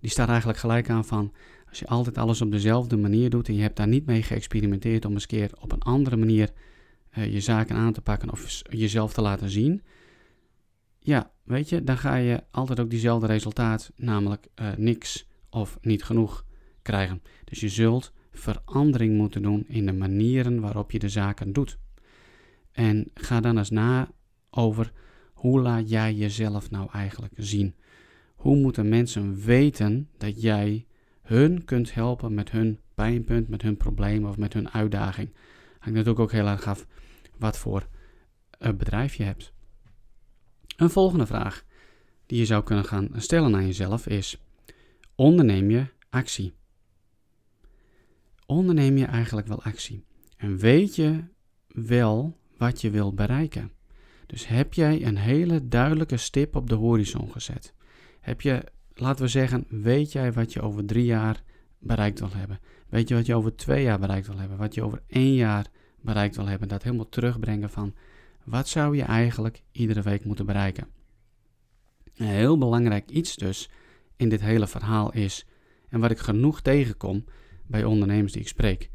Die 0.00 0.10
staat 0.10 0.28
eigenlijk 0.28 0.58
gelijk 0.58 0.90
aan 0.90 1.04
van, 1.04 1.32
als 1.72 1.80
je 1.80 1.86
altijd 1.86 2.18
alles 2.18 2.40
op 2.40 2.50
dezelfde 2.50 2.96
manier 2.96 3.30
doet 3.30 3.48
en 3.48 3.54
je 3.54 3.62
hebt 3.62 3.76
daar 3.76 3.88
niet 3.88 4.06
mee 4.06 4.22
geëxperimenteerd 4.22 5.04
om 5.04 5.12
eens 5.12 5.26
keer 5.26 5.50
op 5.60 5.72
een 5.72 5.82
andere 5.82 6.16
manier 6.16 6.50
uh, 7.18 7.32
je 7.32 7.40
zaken 7.40 7.76
aan 7.76 7.92
te 7.92 8.00
pakken 8.00 8.30
of 8.30 8.62
jezelf 8.70 9.12
te 9.12 9.22
laten 9.22 9.50
zien, 9.50 9.82
ja, 10.98 11.30
weet 11.44 11.68
je, 11.68 11.84
dan 11.84 11.98
ga 11.98 12.14
je 12.14 12.44
altijd 12.50 12.80
ook 12.80 12.90
diezelfde 12.90 13.26
resultaat, 13.26 13.92
namelijk 13.96 14.46
uh, 14.60 14.68
niks 14.76 15.28
of 15.50 15.78
niet 15.80 16.04
genoeg 16.04 16.44
krijgen. 16.82 17.22
Dus 17.44 17.60
je 17.60 17.68
zult 17.68 18.12
verandering 18.30 19.16
moeten 19.16 19.42
doen 19.42 19.64
in 19.68 19.86
de 19.86 19.92
manieren 19.92 20.60
waarop 20.60 20.90
je 20.90 20.98
de 20.98 21.08
zaken 21.08 21.52
doet. 21.52 21.78
En 22.72 23.10
ga 23.14 23.40
dan 23.40 23.58
eens 23.58 23.70
na 23.70 24.10
over 24.50 24.92
hoe 25.32 25.60
laat 25.60 25.90
jij 25.90 26.14
jezelf 26.14 26.70
nou 26.70 26.88
eigenlijk 26.92 27.34
zien. 27.36 27.74
Hoe 28.34 28.56
moeten 28.56 28.88
mensen 28.88 29.36
weten 29.44 30.08
dat 30.18 30.42
jij 30.42 30.86
hun 31.32 31.64
kunt 31.64 31.94
helpen 31.94 32.34
met 32.34 32.50
hun 32.50 32.78
pijnpunt, 32.94 33.48
met 33.48 33.62
hun 33.62 33.76
probleem 33.76 34.24
of 34.24 34.36
met 34.36 34.52
hun 34.52 34.70
uitdaging? 34.70 35.32
Hangt 35.78 35.98
natuurlijk 35.98 36.18
ook 36.18 36.32
heel 36.32 36.46
erg 36.46 36.66
af 36.66 36.86
wat 37.38 37.58
voor 37.58 37.86
een 38.58 38.76
bedrijf 38.76 39.14
je 39.14 39.22
hebt. 39.22 39.52
Een 40.76 40.90
volgende 40.90 41.26
vraag 41.26 41.64
die 42.26 42.38
je 42.38 42.44
zou 42.44 42.64
kunnen 42.64 42.84
gaan 42.84 43.08
stellen 43.16 43.54
aan 43.54 43.66
jezelf 43.66 44.06
is: 44.06 44.40
onderneem 45.14 45.70
je 45.70 45.86
actie? 46.10 46.52
Onderneem 48.46 48.96
je 48.96 49.04
eigenlijk 49.04 49.46
wel 49.46 49.62
actie? 49.62 50.04
En 50.36 50.56
weet 50.56 50.96
je 50.96 51.24
wel 51.68 52.38
wat 52.56 52.80
je 52.80 52.90
wil 52.90 53.14
bereiken? 53.14 53.72
Dus 54.26 54.46
heb 54.46 54.74
jij 54.74 55.06
een 55.06 55.16
hele 55.16 55.68
duidelijke 55.68 56.16
stip 56.16 56.56
op 56.56 56.68
de 56.68 56.74
horizon 56.74 57.32
gezet? 57.32 57.74
Heb 58.20 58.40
je, 58.40 58.64
laten 58.94 59.24
we 59.24 59.30
zeggen, 59.30 59.64
weet 59.68 60.12
jij 60.12 60.32
wat 60.32 60.52
je 60.52 60.60
over 60.60 60.84
drie 60.84 61.04
jaar 61.04 61.42
bereikt 61.78 62.18
wil 62.18 62.32
hebben? 62.32 62.60
Weet 62.88 63.08
je 63.08 63.14
wat 63.14 63.26
je 63.26 63.34
over 63.34 63.56
twee 63.56 63.82
jaar 63.82 63.98
bereikt 63.98 64.26
wil 64.26 64.38
hebben? 64.38 64.58
Wat 64.58 64.74
je 64.74 64.82
over 64.82 65.02
één 65.06 65.34
jaar 65.34 65.66
bereikt 66.00 66.36
wil 66.36 66.46
hebben? 66.46 66.68
Dat 66.68 66.82
helemaal 66.82 67.08
terugbrengen 67.08 67.70
van 67.70 67.94
wat 68.44 68.68
zou 68.68 68.96
je 68.96 69.02
eigenlijk 69.02 69.62
iedere 69.72 70.02
week 70.02 70.24
moeten 70.24 70.46
bereiken? 70.46 70.86
Een 72.16 72.26
heel 72.26 72.58
belangrijk 72.58 73.10
iets 73.10 73.36
dus 73.36 73.70
in 74.16 74.28
dit 74.28 74.40
hele 74.40 74.66
verhaal 74.66 75.12
is, 75.12 75.46
en 75.88 76.00
wat 76.00 76.10
ik 76.10 76.18
genoeg 76.18 76.60
tegenkom 76.60 77.24
bij 77.66 77.84
ondernemers 77.84 78.32
die 78.32 78.42
ik 78.42 78.48
spreek, 78.48 78.90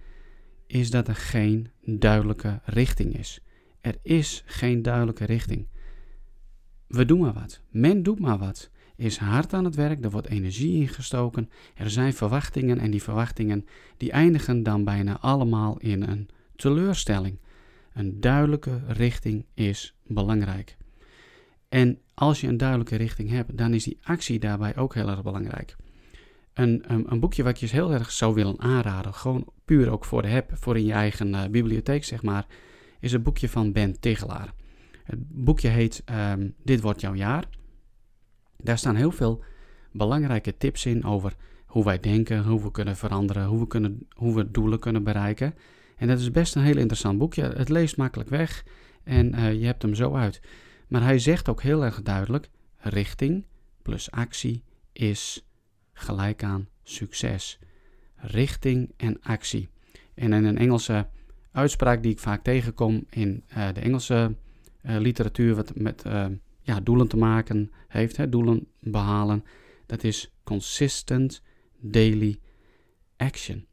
is 0.68 0.90
dat 0.90 1.08
er 1.08 1.16
geen 1.16 1.72
duidelijke 1.82 2.62
richting 2.64 3.18
is. 3.18 3.40
Er 3.82 3.96
is 4.02 4.44
geen 4.46 4.82
duidelijke 4.82 5.26
richting. 5.26 5.68
We 6.88 7.06
doen 7.06 7.20
maar 7.20 7.34
wat. 7.34 7.62
Men 7.70 8.04
doet 8.04 8.20
maar 8.20 8.38
wat. 8.38 8.70
Is 8.98 9.18
hard 9.18 9.54
aan 9.54 9.66
het 9.66 9.76
werk, 9.76 10.04
er 10.04 10.12
wordt 10.12 10.28
energie 10.28 10.82
ingestoken, 10.82 11.50
er 11.76 11.90
zijn 11.90 12.14
verwachtingen 12.14 12.80
en 12.80 12.92
die 12.92 13.04
verwachtingen 13.04 13.66
die 13.98 14.12
eindigen 14.12 14.64
dan 14.64 14.84
bijna 14.84 15.20
allemaal 15.20 15.78
in 15.80 16.02
een 16.02 16.30
teleurstelling. 16.56 17.38
Een 17.94 18.20
duidelijke 18.20 18.82
richting 18.88 19.46
is 19.54 19.96
belangrijk. 20.04 20.78
En 21.70 22.00
als 22.14 22.42
je 22.42 22.48
een 22.48 22.58
duidelijke 22.58 22.96
richting 22.96 23.30
hebt, 23.30 23.58
dan 23.58 23.74
is 23.74 23.84
die 23.84 24.00
actie 24.04 24.40
daarbij 24.40 24.78
ook 24.78 24.94
heel 24.94 25.10
erg 25.10 25.24
belangrijk. 25.24 25.76
Een, 26.54 26.84
een, 26.88 27.20
boekje 27.20 27.44
wat 27.44 27.60
je 27.60 27.68
heel 27.68 27.94
erg 27.94 28.12
zou 28.12 28.34
willen 28.34 28.60
aanraden, 28.60 29.14
gewoon 29.14 29.48
puur 29.66 29.90
ook 29.90 30.06
voor 30.06 30.22
de 30.22 30.28
heb, 30.28 30.52
voor 30.54 30.78
in 30.78 30.86
je 30.86 30.94
eigen 30.94 31.28
uh, 31.28 31.46
bibliotheek 31.46 32.04
zeg 32.04 32.24
maar, 32.24 32.46
is 33.00 33.12
een 33.12 33.22
boekje 33.22 33.50
van 33.50 33.72
Ben 33.72 34.00
Tegelaar. 34.00 34.54
Het 35.04 35.20
boekje 35.44 35.68
heet 35.68 36.04
um, 36.32 36.54
Dit 36.64 36.82
wordt 36.82 37.02
jouw 37.02 37.14
jaar. 37.14 37.48
Daar 38.58 38.78
staan 38.78 38.96
heel 38.96 39.12
veel 39.12 39.44
belangrijke 39.92 40.58
tips 40.58 40.86
in 40.86 41.04
over 41.04 41.36
hoe 41.66 41.84
wij 41.84 42.00
denken, 42.00 42.44
hoe 42.44 42.64
we 42.64 42.72
kunnen 42.72 42.96
veranderen, 42.96 43.46
hoe 43.46 43.60
we, 43.60 43.68
kunnen, 43.68 44.08
hoe 44.14 44.36
we 44.36 44.52
doelen 44.52 44.80
kunnen 44.80 45.04
bereiken. 45.04 45.56
En 45.98 46.08
dat 46.08 46.20
is 46.20 46.32
best 46.32 46.56
een 46.56 46.64
heel 46.64 46.78
interessant 46.78 47.18
boekje. 47.18 47.44
Het 47.44 47.70
leest 47.70 47.98
makkelijk 47.98 48.30
weg 48.30 48.66
en 49.04 49.36
uh, 49.36 49.54
je 49.54 49.66
hebt 49.66 49.82
hem 49.82 49.96
zo 49.96 50.16
uit. 50.16 50.42
Maar 50.88 51.02
hij 51.02 51.20
zegt 51.20 51.50
ook 51.50 51.62
heel 51.62 51.86
erg 51.86 52.02
duidelijk: 52.02 52.50
richting 52.78 53.46
plus 53.82 54.12
actie 54.12 54.64
is 54.94 55.46
gelijk 55.94 56.44
aan 56.44 56.68
succes. 56.84 57.60
Richting 58.16 58.92
en 58.98 59.22
actie. 59.22 59.70
En 60.14 60.34
in 60.34 60.46
een 60.46 60.58
Engelse 60.58 61.08
uitspraak 61.52 62.04
die 62.04 62.12
ik 62.12 62.20
vaak 62.20 62.44
tegenkom 62.44 63.06
in 63.10 63.44
uh, 63.50 63.68
de 63.74 63.80
Engelse 63.80 64.36
uh, 64.86 64.98
literatuur, 64.98 65.56
wat 65.56 65.76
met 65.76 66.04
ja, 66.68 66.80
doelen 66.80 67.08
te 67.08 67.18
maken 67.18 67.72
heeft, 67.88 68.18
hè, 68.18 68.30
doelen 68.30 68.68
behalen, 68.80 69.44
dat 69.86 70.04
is 70.04 70.32
consistent 70.44 71.42
daily 71.80 72.40
action. 73.18 73.66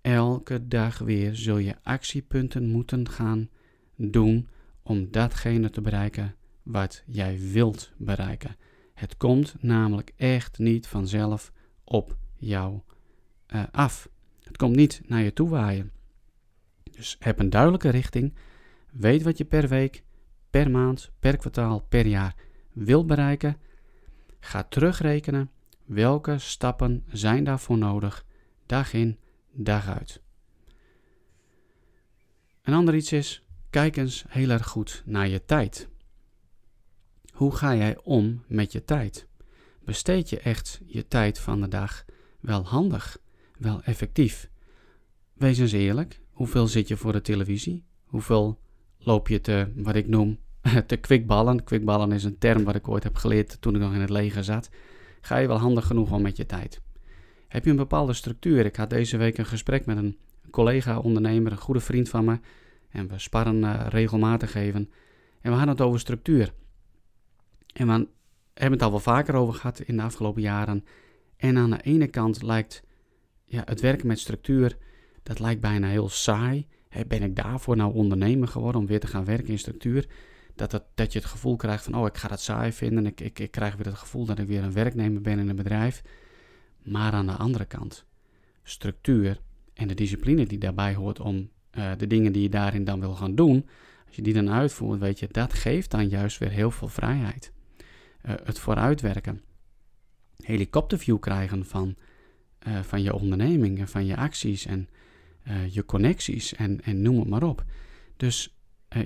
Elke 0.00 0.68
dag 0.68 0.98
weer 0.98 1.34
zul 1.34 1.58
je 1.58 1.74
actiepunten 1.82 2.68
moeten 2.68 3.08
gaan 3.08 3.48
doen 3.96 4.48
om 4.82 5.10
datgene 5.10 5.70
te 5.70 5.80
bereiken 5.80 6.34
wat 6.62 7.02
jij 7.06 7.38
wilt 7.52 7.92
bereiken. 7.96 8.56
Het 8.94 9.16
komt 9.16 9.54
namelijk 9.60 10.12
echt 10.16 10.58
niet 10.58 10.86
vanzelf 10.86 11.52
op 11.84 12.16
jou 12.36 12.80
uh, 13.54 13.62
af. 13.70 14.08
Het 14.42 14.56
komt 14.56 14.76
niet 14.76 15.02
naar 15.06 15.22
je 15.22 15.32
toe 15.32 15.48
waaien. 15.48 15.92
Dus 16.82 17.16
heb 17.18 17.38
een 17.38 17.50
duidelijke 17.50 17.88
richting. 17.88 18.34
Weet 18.92 19.22
wat 19.22 19.38
je 19.38 19.44
per 19.44 19.68
week, 19.68 20.02
per 20.50 20.70
maand, 20.70 21.10
per 21.20 21.36
kwartaal, 21.36 21.80
per 21.88 22.06
jaar 22.06 22.34
wilt 22.72 23.06
bereiken. 23.06 23.56
Ga 24.40 24.62
terugrekenen 24.62 25.50
welke 25.84 26.38
stappen 26.38 27.04
zijn 27.08 27.44
daarvoor 27.44 27.78
nodig, 27.78 28.24
dag 28.66 28.92
in, 28.92 29.18
dag 29.52 29.88
uit. 29.88 30.20
Een 32.62 32.74
ander 32.74 32.94
iets 32.94 33.12
is, 33.12 33.46
kijk 33.70 33.96
eens 33.96 34.24
heel 34.28 34.50
erg 34.50 34.66
goed 34.66 35.02
naar 35.04 35.28
je 35.28 35.44
tijd. 35.44 35.88
Hoe 37.32 37.56
ga 37.56 37.74
jij 37.74 37.98
om 38.02 38.44
met 38.46 38.72
je 38.72 38.84
tijd? 38.84 39.26
Besteed 39.84 40.30
je 40.30 40.40
echt 40.40 40.80
je 40.86 41.06
tijd 41.06 41.38
van 41.38 41.60
de 41.60 41.68
dag 41.68 42.04
wel 42.40 42.66
handig, 42.66 43.18
wel 43.58 43.82
effectief? 43.82 44.50
Wees 45.32 45.58
eens 45.58 45.72
eerlijk, 45.72 46.20
hoeveel 46.30 46.66
zit 46.66 46.88
je 46.88 46.96
voor 46.96 47.12
de 47.12 47.20
televisie? 47.20 47.84
Hoeveel 48.04 48.60
loop 49.06 49.28
je 49.28 49.40
te, 49.40 49.68
wat 49.74 49.94
ik 49.94 50.08
noem, 50.08 50.38
te 50.86 50.96
kwikballen? 50.96 51.64
Kwikballen 51.64 52.12
is 52.12 52.24
een 52.24 52.38
term 52.38 52.64
wat 52.64 52.74
ik 52.74 52.88
ooit 52.88 53.02
heb 53.02 53.16
geleerd 53.16 53.60
toen 53.60 53.74
ik 53.74 53.80
nog 53.80 53.94
in 53.94 54.00
het 54.00 54.10
leger 54.10 54.44
zat. 54.44 54.70
Ga 55.20 55.36
je 55.36 55.46
wel 55.46 55.58
handig 55.58 55.86
genoeg 55.86 56.12
om 56.12 56.22
met 56.22 56.36
je 56.36 56.46
tijd? 56.46 56.80
Heb 57.48 57.64
je 57.64 57.70
een 57.70 57.76
bepaalde 57.76 58.12
structuur? 58.12 58.64
Ik 58.64 58.76
had 58.76 58.90
deze 58.90 59.16
week 59.16 59.38
een 59.38 59.46
gesprek 59.46 59.86
met 59.86 59.96
een 59.96 60.18
collega-ondernemer, 60.50 61.52
een 61.52 61.58
goede 61.58 61.80
vriend 61.80 62.08
van 62.08 62.24
me. 62.24 62.38
En 62.88 63.08
we 63.08 63.18
sparren 63.18 63.62
uh, 63.62 63.86
regelmatig 63.88 64.54
even. 64.54 64.90
En 65.40 65.50
we 65.50 65.56
hadden 65.56 65.68
het 65.68 65.80
over 65.80 66.00
structuur. 66.00 66.52
En 67.72 67.86
we 67.86 67.92
hebben 68.54 68.78
het 68.78 68.82
al 68.82 68.90
wel 68.90 69.00
vaker 69.00 69.34
over 69.34 69.54
gehad 69.54 69.80
in 69.80 69.96
de 69.96 70.02
afgelopen 70.02 70.42
jaren. 70.42 70.84
En 71.36 71.56
aan 71.56 71.70
de 71.70 71.82
ene 71.82 72.06
kant 72.06 72.42
lijkt 72.42 72.82
ja, 73.44 73.62
het 73.64 73.80
werken 73.80 74.06
met 74.06 74.18
structuur, 74.18 74.76
dat 75.22 75.38
lijkt 75.38 75.60
bijna 75.60 75.88
heel 75.88 76.08
saai. 76.08 76.66
Ben 77.06 77.22
ik 77.22 77.36
daarvoor 77.36 77.76
nou 77.76 77.94
ondernemer 77.94 78.48
geworden 78.48 78.80
om 78.80 78.86
weer 78.86 79.00
te 79.00 79.06
gaan 79.06 79.24
werken 79.24 79.48
in 79.48 79.58
structuur? 79.58 80.06
Dat, 80.54 80.70
dat, 80.70 80.84
dat 80.94 81.12
je 81.12 81.18
het 81.18 81.28
gevoel 81.28 81.56
krijgt 81.56 81.84
van, 81.84 81.94
oh, 81.94 82.06
ik 82.06 82.16
ga 82.16 82.28
dat 82.28 82.40
saai 82.40 82.72
vinden. 82.72 83.06
Ik, 83.06 83.20
ik, 83.20 83.38
ik 83.38 83.50
krijg 83.50 83.76
weer 83.76 83.86
het 83.86 83.94
gevoel 83.94 84.24
dat 84.24 84.38
ik 84.38 84.46
weer 84.46 84.62
een 84.62 84.72
werknemer 84.72 85.20
ben 85.20 85.38
in 85.38 85.48
een 85.48 85.56
bedrijf. 85.56 86.02
Maar 86.82 87.12
aan 87.12 87.26
de 87.26 87.32
andere 87.32 87.64
kant, 87.64 88.04
structuur 88.62 89.40
en 89.74 89.88
de 89.88 89.94
discipline 89.94 90.46
die 90.46 90.58
daarbij 90.58 90.94
hoort 90.94 91.20
om 91.20 91.50
uh, 91.78 91.90
de 91.96 92.06
dingen 92.06 92.32
die 92.32 92.42
je 92.42 92.48
daarin 92.48 92.84
dan 92.84 93.00
wil 93.00 93.14
gaan 93.14 93.34
doen, 93.34 93.66
als 94.06 94.16
je 94.16 94.22
die 94.22 94.34
dan 94.34 94.50
uitvoert, 94.50 95.00
weet 95.00 95.18
je, 95.18 95.28
dat 95.30 95.52
geeft 95.52 95.90
dan 95.90 96.08
juist 96.08 96.38
weer 96.38 96.50
heel 96.50 96.70
veel 96.70 96.88
vrijheid. 96.88 97.52
Uh, 98.24 98.34
het 98.44 98.58
vooruitwerken, 98.58 99.42
helikopterview 100.36 101.18
krijgen 101.18 101.64
van, 101.64 101.96
uh, 102.68 102.82
van 102.82 103.02
je 103.02 103.14
onderneming 103.14 103.78
en 103.78 103.88
van 103.88 104.06
je 104.06 104.16
acties 104.16 104.66
en 104.66 104.88
je 105.70 105.84
connecties 105.84 106.54
en, 106.54 106.80
en 106.82 107.02
noem 107.02 107.18
het 107.18 107.28
maar 107.28 107.42
op. 107.42 107.64
Dus 108.16 108.56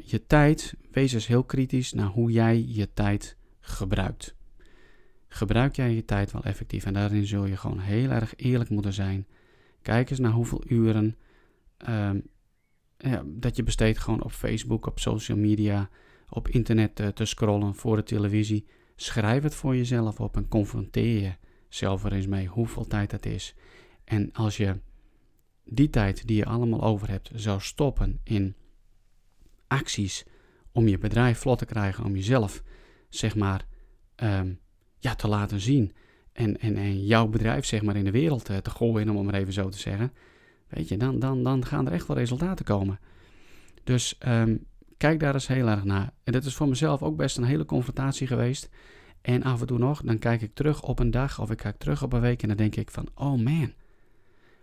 je 0.05 0.27
tijd, 0.27 0.75
wees 0.91 1.13
eens 1.13 1.27
heel 1.27 1.45
kritisch 1.45 1.93
naar 1.93 2.07
hoe 2.07 2.31
jij 2.31 2.65
je 2.69 2.93
tijd 2.93 3.37
gebruikt 3.61 4.35
gebruik 5.33 5.77
jij 5.77 5.95
je 5.95 6.05
tijd 6.05 6.33
wel 6.33 6.43
effectief? 6.43 6.85
En 6.85 6.93
daarin 6.93 7.27
zul 7.27 7.47
je 7.47 7.57
gewoon 7.57 7.79
heel 7.79 8.11
erg 8.11 8.33
eerlijk 8.37 8.71
moeten 8.71 8.93
zijn. 8.93 9.27
Kijk 9.83 10.11
eens 10.11 10.19
naar 10.19 10.33
hoeveel 10.33 10.63
uren 10.67 11.17
um, 11.89 12.23
ja, 12.97 13.23
dat 13.27 13.57
je 13.57 13.63
besteedt 13.63 13.99
gewoon 13.99 14.23
op 14.23 14.33
Facebook, 14.33 14.87
op 14.87 14.99
social 14.99 15.39
media, 15.39 15.89
op 16.29 16.49
internet 16.49 17.01
uh, 17.01 17.09
te 17.09 17.25
scrollen 17.25 17.75
voor 17.75 17.97
de 17.97 18.03
televisie. 18.03 18.67
Schrijf 18.97 19.43
het 19.43 19.55
voor 19.55 19.77
jezelf 19.77 20.21
op 20.21 20.37
en 20.37 20.49
confronteer 20.49 21.21
je 21.23 21.33
zelf 21.69 22.05
er 22.05 22.13
eens 22.13 22.27
mee 22.27 22.47
hoeveel 22.47 22.87
tijd 22.87 23.11
dat 23.11 23.27
is. 23.27 23.55
En 24.05 24.33
als 24.33 24.57
je 24.57 24.81
die 25.71 25.91
tijd 25.91 26.27
die 26.27 26.37
je 26.37 26.45
allemaal 26.45 26.83
over 26.83 27.09
hebt 27.09 27.31
zou 27.35 27.61
stoppen 27.61 28.21
in 28.25 28.55
acties 29.67 30.25
om 30.73 30.89
je 30.89 30.99
bedrijf 30.99 31.39
vlot 31.39 31.59
te 31.59 31.65
krijgen, 31.65 32.05
om 32.05 32.15
jezelf 32.15 32.63
zeg 33.09 33.37
maar 33.37 33.67
um, 34.17 34.59
ja, 34.99 35.15
te 35.15 35.29
laten 35.29 35.61
zien. 35.61 35.93
En, 36.33 36.61
en, 36.61 36.77
en 36.77 37.07
jouw 37.07 37.27
bedrijf 37.27 37.65
zeg 37.65 37.83
maar 37.83 37.97
in 37.97 38.05
de 38.05 38.11
wereld 38.11 38.45
te, 38.45 38.63
te 38.63 38.71
gooien, 38.71 39.09
om 39.09 39.17
het 39.17 39.25
maar 39.25 39.35
even 39.35 39.53
zo 39.53 39.69
te 39.69 39.79
zeggen. 39.79 40.13
Weet 40.69 40.89
je, 40.89 40.97
dan, 40.97 41.19
dan, 41.19 41.43
dan 41.43 41.65
gaan 41.65 41.87
er 41.87 41.93
echt 41.93 42.07
wel 42.07 42.17
resultaten 42.17 42.65
komen. 42.65 42.99
Dus 43.85 44.19
um, 44.27 44.67
kijk 44.97 45.21
daar 45.21 45.35
eens 45.35 45.47
heel 45.47 45.69
erg 45.69 45.85
naar. 45.85 46.13
En 46.25 46.33
dat 46.33 46.45
is 46.45 46.55
voor 46.55 46.69
mezelf 46.69 47.03
ook 47.03 47.17
best 47.17 47.37
een 47.37 47.45
hele 47.45 47.65
confrontatie 47.65 48.27
geweest. 48.27 48.69
En 49.21 49.43
af 49.43 49.61
en 49.61 49.67
toe 49.67 49.79
nog, 49.79 50.03
dan 50.03 50.19
kijk 50.19 50.43
ik 50.43 50.55
terug 50.55 50.83
op 50.83 50.99
een 50.99 51.11
dag 51.11 51.41
of 51.41 51.51
ik 51.51 51.57
kijk 51.57 51.79
terug 51.79 52.03
op 52.03 52.13
een 52.13 52.21
week 52.21 52.43
en 52.43 52.49
dan 52.49 52.57
denk 52.57 52.77
ik 52.77 52.91
van, 52.91 53.09
oh 53.15 53.43
man, 53.43 53.73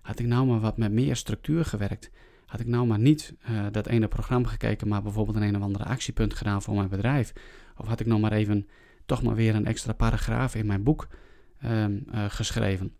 had 0.08 0.20
ik 0.20 0.26
nou 0.26 0.46
maar 0.46 0.60
wat 0.60 0.78
met 0.78 0.92
meer 0.92 1.16
structuur 1.16 1.66
gewerkt? 1.66 2.12
Had 2.46 2.60
ik 2.60 2.68
nou 2.68 2.88
maar 2.88 3.00
niet 3.00 3.34
uh, 3.50 3.66
dat 3.72 3.88
ene 3.88 4.08
programma 4.08 4.48
gekeken, 4.48 4.88
maar 4.88 5.02
bijvoorbeeld 5.02 5.38
een 5.38 5.44
een 5.44 5.56
of 5.56 5.62
andere 5.62 5.84
actiepunt 5.84 6.34
gedaan 6.34 6.62
voor 6.62 6.76
mijn 6.76 6.90
bedrijf? 6.90 7.34
Of 7.78 7.88
had 7.88 8.00
ik 8.00 8.06
nog 8.06 8.20
maar 8.20 8.32
even 8.32 8.68
toch 9.06 9.24
maar 9.24 9.36
weer 9.36 9.56
een 9.56 9.66
extra 9.66 9.94
paragraaf 9.94 10.56
in 10.56 10.66
mijn 10.66 10.84
boek 10.84 11.08
um, 11.66 12.06
uh, 12.12 12.26
geschreven. 12.28 12.94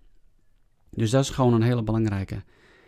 Dus 0.90 1.10
dat 1.10 1.24
is 1.24 1.30
gewoon 1.30 1.54
een 1.54 1.62
hele 1.62 1.84
belangrijke. 1.84 2.44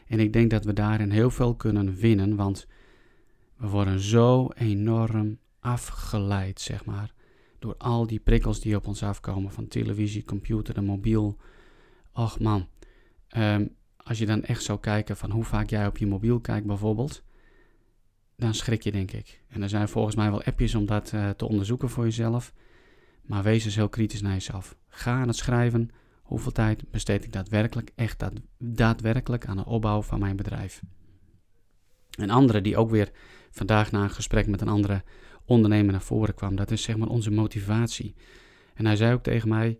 En 0.07 0.19
ik 0.19 0.33
denk 0.33 0.49
dat 0.49 0.65
we 0.65 0.73
daarin 0.73 1.11
heel 1.11 1.31
veel 1.31 1.55
kunnen 1.55 1.95
winnen, 1.95 2.35
want 2.35 2.67
we 3.55 3.67
worden 3.67 3.99
zo 3.99 4.49
enorm 4.55 5.37
afgeleid, 5.59 6.61
zeg 6.61 6.85
maar, 6.85 7.13
door 7.59 7.75
al 7.77 8.07
die 8.07 8.19
prikkels 8.19 8.59
die 8.59 8.75
op 8.75 8.87
ons 8.87 9.03
afkomen 9.03 9.51
van 9.51 9.67
televisie, 9.67 10.25
computer 10.25 10.75
en 10.75 10.85
mobiel. 10.85 11.37
Och 12.13 12.39
man, 12.39 12.67
um, 13.37 13.77
als 14.09 14.17
je 14.17 14.25
dan 14.25 14.43
echt 14.43 14.63
zou 14.63 14.79
kijken 14.79 15.17
van 15.17 15.31
hoe 15.31 15.43
vaak 15.43 15.69
jij 15.69 15.87
op 15.87 15.97
je 15.97 16.07
mobiel 16.07 16.39
kijkt 16.39 16.65
bijvoorbeeld, 16.65 17.23
dan 18.35 18.53
schrik 18.53 18.81
je 18.81 18.91
denk 18.91 19.11
ik. 19.11 19.41
En 19.47 19.61
er 19.61 19.69
zijn 19.69 19.89
volgens 19.89 20.15
mij 20.15 20.29
wel 20.29 20.43
appjes 20.43 20.75
om 20.75 20.85
dat 20.85 21.11
uh, 21.11 21.29
te 21.29 21.47
onderzoeken 21.47 21.89
voor 21.89 22.03
jezelf. 22.03 22.53
Maar 23.21 23.43
wees 23.43 23.65
eens 23.65 23.75
heel 23.75 23.89
kritisch 23.89 24.21
naar 24.21 24.33
jezelf. 24.33 24.77
Ga 24.87 25.11
aan 25.11 25.27
het 25.27 25.35
schrijven. 25.35 25.89
Hoeveel 26.21 26.51
tijd 26.51 26.91
besteed 26.91 27.23
ik 27.23 27.31
daadwerkelijk, 27.31 27.91
echt 27.95 28.19
daad, 28.19 28.33
daadwerkelijk 28.57 29.45
aan 29.45 29.57
de 29.57 29.65
opbouw 29.65 30.01
van 30.01 30.19
mijn 30.19 30.35
bedrijf? 30.35 30.81
Een 32.09 32.29
andere 32.29 32.61
die 32.61 32.77
ook 32.77 32.89
weer 32.89 33.11
vandaag 33.51 33.91
na 33.91 34.03
een 34.03 34.09
gesprek 34.09 34.47
met 34.47 34.61
een 34.61 34.67
andere 34.67 35.03
ondernemer 35.45 35.91
naar 35.91 36.01
voren 36.01 36.33
kwam, 36.33 36.55
dat 36.55 36.71
is 36.71 36.83
zeg 36.83 36.97
maar 36.97 37.07
onze 37.07 37.31
motivatie. 37.31 38.15
En 38.73 38.85
hij 38.85 38.95
zei 38.95 39.13
ook 39.13 39.23
tegen 39.23 39.49
mij, 39.49 39.77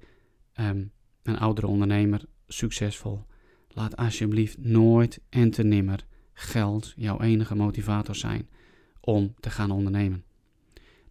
um, 0.60 0.92
een 1.24 1.38
oudere 1.38 1.68
ondernemer, 1.68 2.26
succesvol, 2.48 3.28
laat 3.74 3.96
alsjeblieft 3.96 4.58
nooit 4.58 5.20
en 5.30 5.52
te 5.52 5.64
nimmer 5.64 6.06
geld 6.34 6.94
jouw 6.96 7.20
enige 7.22 7.56
motivator 7.56 8.16
zijn 8.16 8.50
om 9.00 9.34
te 9.40 9.50
gaan 9.50 9.72
ondernemen. 9.72 10.24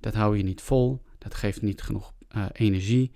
Dat 0.01 0.15
hou 0.15 0.37
je 0.37 0.43
niet 0.43 0.61
vol, 0.61 1.03
dat 1.19 1.35
geeft 1.35 1.63
niet 1.63 1.83
genoeg 1.83 2.15
uh, 2.37 2.47
energie, 2.53 3.13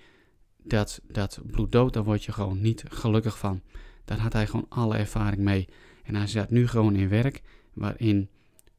dat, 0.62 1.00
dat 1.06 1.40
bloeddood, 1.44 1.92
daar 1.92 2.04
word 2.04 2.24
je 2.24 2.32
gewoon 2.32 2.60
niet 2.60 2.84
gelukkig 2.88 3.38
van. 3.38 3.62
Daar 4.04 4.18
had 4.18 4.32
hij 4.32 4.46
gewoon 4.46 4.66
alle 4.68 4.96
ervaring 4.96 5.42
mee. 5.42 5.68
En 6.02 6.14
hij 6.14 6.26
zat 6.26 6.50
nu 6.50 6.68
gewoon 6.68 6.96
in 6.96 7.08
werk 7.08 7.42
waarin 7.72 8.28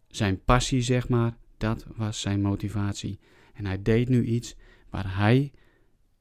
zijn 0.08 0.44
passie, 0.44 0.82
zeg 0.82 1.10
maar, 1.10 1.38
dat 1.58 1.86
was 1.96 2.22
zijn 2.22 2.42
motivatie. 2.42 3.20
En 3.54 3.66
hij 3.66 3.82
deed 3.82 4.10
nu 4.10 4.24
iets 4.24 4.56
waar 4.90 5.18
hij 5.18 5.52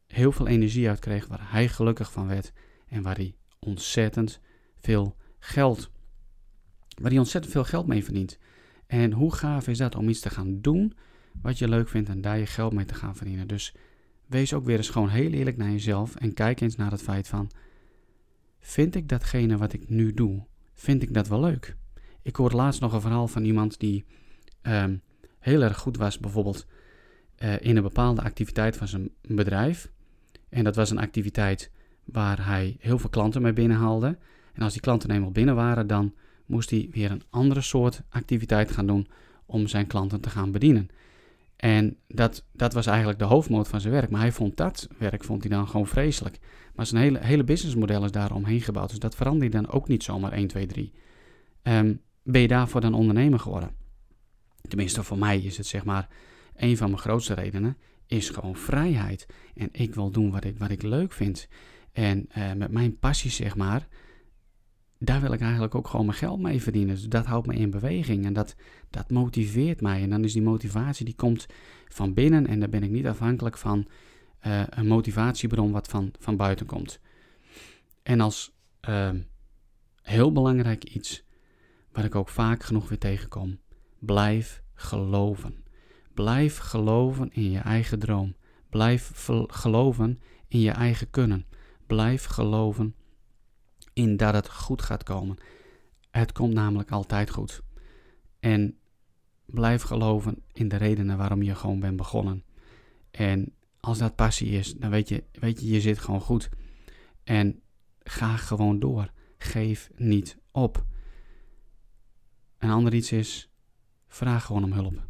heel 0.07 0.33
veel 0.33 0.47
energie 0.47 0.89
uit 0.89 0.99
kreeg, 0.99 1.27
waar 1.27 1.51
hij 1.51 1.69
gelukkig 1.69 2.13
van 2.13 2.27
werd 2.27 2.53
en 2.89 3.03
waar 3.03 3.17
hij 3.17 3.35
ontzettend 3.67 4.41
veel 4.79 5.17
geld, 5.39 5.91
waar 7.01 7.11
hij 7.11 7.19
ontzettend 7.19 7.53
veel 7.53 7.65
geld 7.65 7.87
mee 7.87 8.05
verdient. 8.05 8.39
En 8.87 9.13
hoe 9.13 9.35
gaaf 9.35 9.69
is 9.69 9.79
dat 9.79 9.95
om 9.95 10.09
iets 10.09 10.21
te 10.21 10.31
gaan 10.31 10.61
doen 10.61 10.95
wat 11.43 11.59
je 11.59 11.69
leuk 11.69 11.89
vindt 11.89 12.09
en 12.09 12.21
daar 12.21 12.39
je 12.39 12.47
geld 12.47 12.73
mee 12.73 12.85
te 12.85 12.95
gaan 12.95 13.17
verdienen. 13.17 13.49
Dus 13.49 13.75
wees 14.27 14.53
ook 14.53 14.65
weer 14.65 14.77
eens 14.77 14.89
gewoon 14.89 15.09
heel 15.09 15.31
eerlijk 15.31 15.57
naar 15.57 15.71
jezelf 15.71 16.15
en 16.15 16.35
kijk 16.35 16.61
eens 16.61 16.77
naar 16.77 16.91
het 16.91 17.03
feit 17.03 17.29
van, 17.29 17.51
vind 18.61 18.95
ik 18.95 19.09
datgene 19.09 19.57
wat 19.57 19.73
ik 19.73 19.89
nu 19.89 20.13
doe, 20.13 20.45
vind 20.75 21.03
ik 21.03 21.15
dat 21.15 21.29
wel 21.29 21.41
leuk? 21.41 21.77
Ik 22.23 22.37
hoorde 22.37 22.57
laatst 22.57 22.81
nog 22.81 22.93
een 22.93 23.01
verhaal 23.01 23.29
van 23.29 23.45
iemand 23.45 23.79
die 23.81 24.05
um, 24.63 25.03
heel 25.39 25.63
erg 25.63 25.79
goed 25.79 25.97
was, 25.97 26.19
bijvoorbeeld 26.19 26.67
uh, 27.39 27.61
in 27.61 27.77
een 27.77 27.83
bepaalde 27.83 28.23
activiteit 28.23 28.77
van 28.77 28.89
zijn 28.89 29.11
bedrijf. 29.23 29.93
En 30.49 30.65
dat 30.65 30.77
was 30.77 30.91
een 30.91 30.99
activiteit 30.99 31.71
waar 32.05 32.47
hij 32.47 32.77
heel 32.79 32.99
veel 32.99 33.11
klanten 33.11 33.43
mee 33.43 33.53
binnenhaalde. 33.53 34.19
En 34.53 34.63
als 34.63 34.73
die 34.73 34.83
klanten 34.83 35.11
eenmaal 35.11 35.31
binnen 35.31 35.55
waren, 35.55 35.87
dan 35.87 36.15
moest 36.47 36.71
hij 36.71 36.89
weer 36.91 37.11
een 37.11 37.23
andere 37.31 37.61
soort 37.61 38.03
activiteit 38.09 38.71
gaan 38.71 38.87
doen 38.87 39.09
om 39.47 39.67
zijn 39.67 39.87
klanten 39.87 40.21
te 40.21 40.31
gaan 40.31 40.53
bedienen. 40.53 40.89
En 41.57 41.97
dat, 42.09 42.45
dat 42.53 42.73
was 42.73 42.87
eigenlijk 42.87 43.19
de 43.19 43.25
hoofdmoot 43.25 43.69
van 43.69 43.81
zijn 43.81 43.93
werk. 43.93 44.11
Maar 44.11 44.21
hij 44.21 44.33
vond 44.33 44.57
dat 44.57 44.89
werk 44.99 45.25
vond 45.25 45.43
hij 45.43 45.51
dan 45.51 45.69
gewoon 45.69 45.87
vreselijk. 45.87 46.39
Maar 46.75 46.87
zijn 46.87 47.03
hele, 47.03 47.19
hele 47.19 47.45
businessmodel 47.45 48.05
is 48.05 48.11
daar 48.11 48.35
omheen 48.35 48.61
gebouwd. 48.61 48.89
Dus 48.89 48.99
dat 48.99 49.15
veranderde 49.15 49.57
hij 49.57 49.65
dan 49.65 49.75
ook 49.75 49.89
niet 49.89 50.03
zomaar 50.03 50.33
1, 50.33 50.47
2, 50.47 50.67
3. 50.67 50.93
Um, 51.63 52.01
ben 52.23 52.41
je 52.41 52.49
daarvoor 52.49 52.81
dan 52.81 52.95
ondernemer 52.95 53.39
geworden? 53.39 53.71
Tenminste, 54.69 55.03
voor 55.03 55.19
mij 55.19 55.39
is 55.39 55.57
het 55.57 55.67
zeg 55.67 55.85
maar 55.85 56.09
een 56.57 56.77
van 56.77 56.91
mijn 56.91 57.03
grootste 57.03 57.35
redenen. 57.35 57.77
Is 58.07 58.31
gewoon 58.31 58.57
vrijheid. 58.57 59.27
En 59.55 59.69
ik 59.73 59.95
wil 59.95 60.11
doen 60.11 60.31
wat 60.31 60.45
ik, 60.45 60.59
wat 60.59 60.71
ik 60.71 60.83
leuk 60.83 61.13
vind. 61.13 61.49
En 61.93 62.29
uh, 62.39 62.53
met 62.53 62.71
mijn 62.71 62.99
passie, 62.99 63.31
zeg 63.31 63.57
maar, 63.57 63.89
daar 64.99 65.21
wil 65.21 65.33
ik 65.33 65.41
eigenlijk 65.41 65.75
ook 65.75 65.89
gewoon 65.89 66.07
mijn 66.07 66.19
geld 66.19 66.41
mee 66.41 66.63
verdienen. 66.63 66.95
Dus 66.95 67.09
dat 67.09 67.27
houdt 67.27 67.47
me 67.47 67.55
in 67.55 67.71
beweging 67.71 68.25
en 68.25 68.33
dat, 68.33 68.55
dat 68.91 69.11
motiveert 69.11 69.81
mij. 69.81 70.03
En 70.03 70.11
dan 70.11 70.25
is 70.25 70.33
die 70.33 70.43
motivatie, 70.43 71.05
die 71.05 71.15
komt 71.15 71.47
van 71.89 72.15
binnen 72.15 72.47
en 72.47 72.61
daar 72.61 72.69
ben 72.69 72.83
ik 72.83 72.91
niet 72.91 73.07
afhankelijk 73.07 73.59
van 73.59 73.87
uh, 74.47 74.63
een 74.69 74.87
motivatiebron 74.87 75.73
wat 75.73 75.89
van, 75.89 76.11
van 76.19 76.37
buiten 76.37 76.67
komt. 76.67 77.01
En 78.03 78.21
als 78.21 78.57
uh, 78.89 79.11
heel 80.03 80.33
belangrijk 80.33 80.85
iets, 80.85 81.25
waar 81.93 82.05
ik 82.05 82.15
ook 82.15 82.29
vaak 82.29 82.63
genoeg 82.63 82.89
weer 82.89 82.99
tegenkom, 82.99 83.59
blijf 83.99 84.63
geloven. 84.75 85.65
Blijf 86.15 86.59
geloven 86.59 87.33
in 87.33 87.51
je 87.51 87.59
eigen 87.59 87.99
droom. 87.99 88.35
Blijf 88.71 89.13
geloven 89.47 90.21
in 90.49 90.61
je 90.61 90.71
eigen 90.71 91.11
kunnen. 91.11 91.47
Blijf 91.93 92.25
geloven 92.25 92.95
in 93.93 94.17
dat 94.17 94.35
het 94.35 94.49
goed 94.49 94.83
gaat 94.83 95.03
komen. 95.03 95.37
Het 96.11 96.33
komt 96.33 96.55
namelijk 96.55 96.91
altijd 96.91 97.31
goed. 97.31 97.63
En 98.41 98.79
blijf 99.47 99.83
geloven 99.83 100.43
in 100.53 100.69
de 100.69 100.77
redenen 100.77 101.17
waarom 101.17 101.43
je 101.43 101.55
gewoon 101.55 101.81
bent 101.81 101.97
begonnen. 101.97 102.45
En 103.11 103.55
als 103.81 103.99
dat 103.99 104.15
passie 104.15 104.51
is, 104.51 104.75
dan 104.75 104.91
weet 104.91 105.09
je, 105.09 105.25
weet 105.33 105.61
je, 105.61 105.67
je 105.69 105.81
zit 105.81 105.99
gewoon 105.99 106.21
goed. 106.21 106.49
En 107.25 107.61
ga 108.03 108.37
gewoon 108.37 108.79
door. 108.79 109.11
Geef 109.39 109.91
niet 109.97 110.39
op. 110.51 110.85
Een 112.59 112.71
ander 112.71 112.95
iets 112.95 113.13
is, 113.13 113.51
vraag 114.09 114.45
gewoon 114.45 114.65
om 114.65 114.73
hulp. 114.73 115.07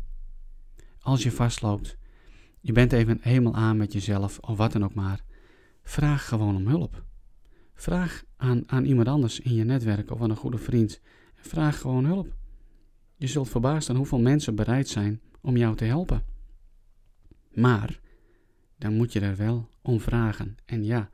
Als 1.01 1.23
je 1.23 1.33
vastloopt, 1.33 1.97
je 2.61 2.73
bent 2.73 2.93
even 2.93 3.19
helemaal 3.21 3.55
aan 3.55 3.77
met 3.77 3.93
jezelf 3.93 4.39
of 4.39 4.57
wat 4.57 4.73
dan 4.73 4.85
ook 4.85 4.95
maar, 4.95 5.25
vraag 5.83 6.29
gewoon 6.29 6.57
om 6.57 6.67
hulp. 6.67 7.05
Vraag 7.75 8.25
aan, 8.37 8.63
aan 8.67 8.85
iemand 8.85 9.09
anders 9.09 9.41
in 9.41 9.55
je 9.55 9.65
netwerk 9.65 10.11
of 10.11 10.23
aan 10.23 10.31
een 10.31 10.37
goede 10.37 10.59
vriend. 10.59 11.01
En 11.35 11.45
vraag 11.45 11.81
gewoon 11.81 12.05
hulp. 12.05 12.35
Je 13.17 13.27
zult 13.27 13.49
verbaasd 13.49 13.85
zijn 13.85 13.97
hoeveel 13.97 14.21
mensen 14.21 14.55
bereid 14.55 14.89
zijn 14.89 15.21
om 15.41 15.57
jou 15.57 15.77
te 15.77 15.85
helpen. 15.85 16.25
Maar 17.53 18.01
dan 18.79 18.97
moet 18.97 19.13
je 19.13 19.21
er 19.21 19.37
wel 19.37 19.69
om 19.83 20.01
vragen. 20.01 20.57
En 20.65 20.85
ja, 20.85 21.11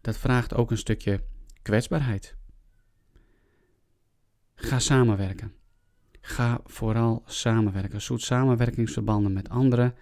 dat 0.00 0.16
vraagt 0.16 0.54
ook 0.54 0.70
een 0.70 0.78
stukje 0.78 1.24
kwetsbaarheid. 1.62 2.36
Ga 4.54 4.78
samenwerken. 4.78 5.52
Ga 6.20 6.60
vooral 6.64 7.22
samenwerken. 7.26 8.02
Zoek 8.02 8.20
samenwerkingsverbanden 8.20 9.32
met 9.32 9.48
anderen. 9.48 9.94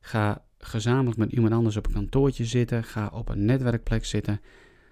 Ga 0.00 0.44
gezamenlijk 0.58 1.16
met 1.16 1.32
iemand 1.32 1.52
anders 1.52 1.76
op 1.76 1.86
een 1.86 1.92
kantoortje 1.92 2.44
zitten. 2.44 2.84
Ga 2.84 3.10
op 3.14 3.28
een 3.28 3.44
netwerkplek 3.44 4.04
zitten. 4.04 4.40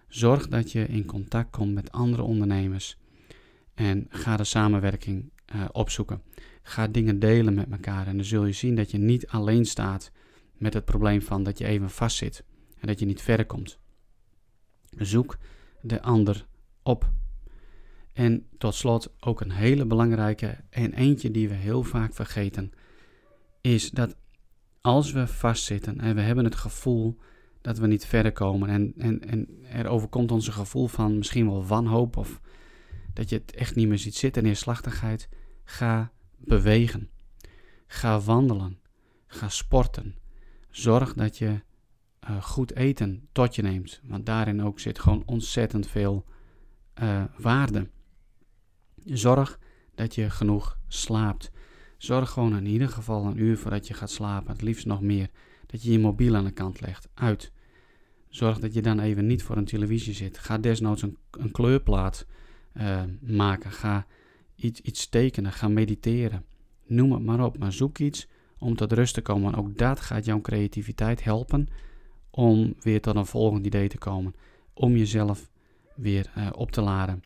Zorg 0.09 0.49
dat 0.49 0.73
je 0.73 0.87
in 0.87 1.05
contact 1.05 1.51
komt 1.51 1.75
met 1.75 1.93
andere 1.93 2.23
ondernemers. 2.23 2.99
En 3.75 4.07
ga 4.09 4.37
de 4.37 4.45
samenwerking 4.45 5.31
uh, 5.55 5.65
opzoeken. 5.73 6.23
Ga 6.63 6.87
dingen 6.87 7.19
delen 7.19 7.55
met 7.55 7.71
elkaar. 7.71 8.07
En 8.07 8.17
dan 8.17 8.25
zul 8.25 8.45
je 8.45 8.53
zien 8.53 8.75
dat 8.75 8.91
je 8.91 8.99
niet 8.99 9.27
alleen 9.27 9.65
staat 9.65 10.11
met 10.53 10.75
het 10.75 10.85
probleem 10.85 11.23
van 11.23 11.43
dat 11.43 11.59
je 11.59 11.67
even 11.67 11.91
vastzit. 11.91 12.45
En 12.79 12.87
dat 12.87 12.99
je 12.99 13.07
niet 13.07 13.23
verder 13.23 13.47
komt. 13.47 13.79
Zoek 14.99 15.39
de 15.81 16.03
ander 16.03 16.47
op. 16.83 17.11
En 18.13 18.47
tot 18.59 18.75
slot 18.75 19.15
ook 19.21 19.41
een 19.41 19.51
hele 19.51 19.87
belangrijke 19.87 20.57
en 20.71 20.93
eentje 20.93 21.31
die 21.31 21.49
we 21.49 21.55
heel 21.55 21.83
vaak 21.83 22.15
vergeten, 22.15 22.73
is 23.61 23.91
dat 23.91 24.17
als 24.87 25.13
we 25.13 25.27
vastzitten 25.27 26.01
en 26.01 26.15
we 26.15 26.21
hebben 26.21 26.45
het 26.45 26.55
gevoel 26.55 27.19
dat 27.61 27.79
we 27.79 27.87
niet 27.87 28.07
verder 28.07 28.33
komen 28.33 28.69
en, 28.69 28.93
en, 28.99 29.29
en 29.29 29.49
er 29.69 29.87
overkomt 29.87 30.33
ons 30.33 30.47
een 30.47 30.53
gevoel 30.53 30.87
van 30.87 31.19
misschien 31.19 31.47
wel 31.47 31.67
wanhoop 31.67 32.17
of 32.17 32.41
dat 33.13 33.29
je 33.29 33.37
het 33.37 33.55
echt 33.55 33.75
niet 33.75 33.89
meer 33.89 33.99
ziet 33.99 34.15
zitten, 34.15 34.43
neerslachtigheid, 34.43 35.29
ga 35.65 36.13
bewegen. 36.37 37.11
Ga 37.87 38.21
wandelen. 38.21 38.79
Ga 39.27 39.49
sporten. 39.49 40.15
Zorg 40.71 41.15
dat 41.15 41.39
je 41.39 41.61
uh, 42.31 42.43
goed 42.43 42.75
eten 42.75 43.29
tot 43.33 43.55
je 43.55 43.63
neemt, 43.63 44.01
want 44.05 44.27
daarin 44.27 44.63
ook 44.63 44.81
zit 44.81 44.99
gewoon 44.99 45.23
ontzettend 45.27 45.87
veel 45.87 46.25
uh, 47.03 47.25
waarde. 47.39 47.91
Zorg 49.05 49.59
dat 49.95 50.15
je 50.15 50.31
genoeg 50.31 50.79
slaapt. 50.89 51.51
Zorg 52.07 52.31
gewoon 52.31 52.57
in 52.57 52.67
ieder 52.67 52.89
geval 52.89 53.25
een 53.25 53.41
uur 53.41 53.59
voordat 53.59 53.87
je 53.87 53.95
gaat 53.95 54.11
slapen, 54.11 54.53
het 54.53 54.63
liefst 54.63 54.87
nog 54.87 55.01
meer. 55.01 55.29
Dat 55.67 55.83
je 55.83 55.93
je 55.93 55.99
mobiel 55.99 56.37
aan 56.37 56.45
de 56.45 56.51
kant 56.51 56.81
legt, 56.81 57.09
uit. 57.15 57.53
Zorg 58.29 58.59
dat 58.59 58.75
je 58.75 58.83
dan 58.83 59.01
even 59.01 59.27
niet 59.27 59.43
voor 59.43 59.57
een 59.57 59.65
televisie 59.65 60.15
zit. 60.15 60.39
Ga 60.39 60.59
desnoods 60.59 61.03
een, 61.03 61.17
een 61.31 61.51
kleurplaat 61.51 62.27
uh, 62.75 63.03
maken. 63.21 63.73
Ga 63.73 64.07
iets, 64.55 64.81
iets 64.81 65.09
tekenen. 65.09 65.53
Ga 65.53 65.69
mediteren. 65.69 66.45
Noem 66.87 67.13
het 67.13 67.23
maar 67.23 67.45
op. 67.45 67.59
Maar 67.59 67.73
zoek 67.73 67.99
iets 67.99 68.29
om 68.59 68.77
tot 68.77 68.93
rust 68.93 69.15
te 69.15 69.23
komen. 69.23 69.55
ook 69.55 69.79
dat 69.79 70.01
gaat 70.01 70.25
jouw 70.25 70.41
creativiteit 70.41 71.25
helpen 71.25 71.69
om 72.31 72.75
weer 72.81 73.01
tot 73.01 73.17
een 73.17 73.27
volgend 73.27 73.67
idee 73.67 73.89
te 73.89 73.99
komen. 73.99 74.35
Om 74.75 74.97
jezelf 74.97 75.51
weer 75.95 76.33
uh, 76.39 76.49
op 76.53 76.71
te 76.71 76.81
laden. 76.81 77.23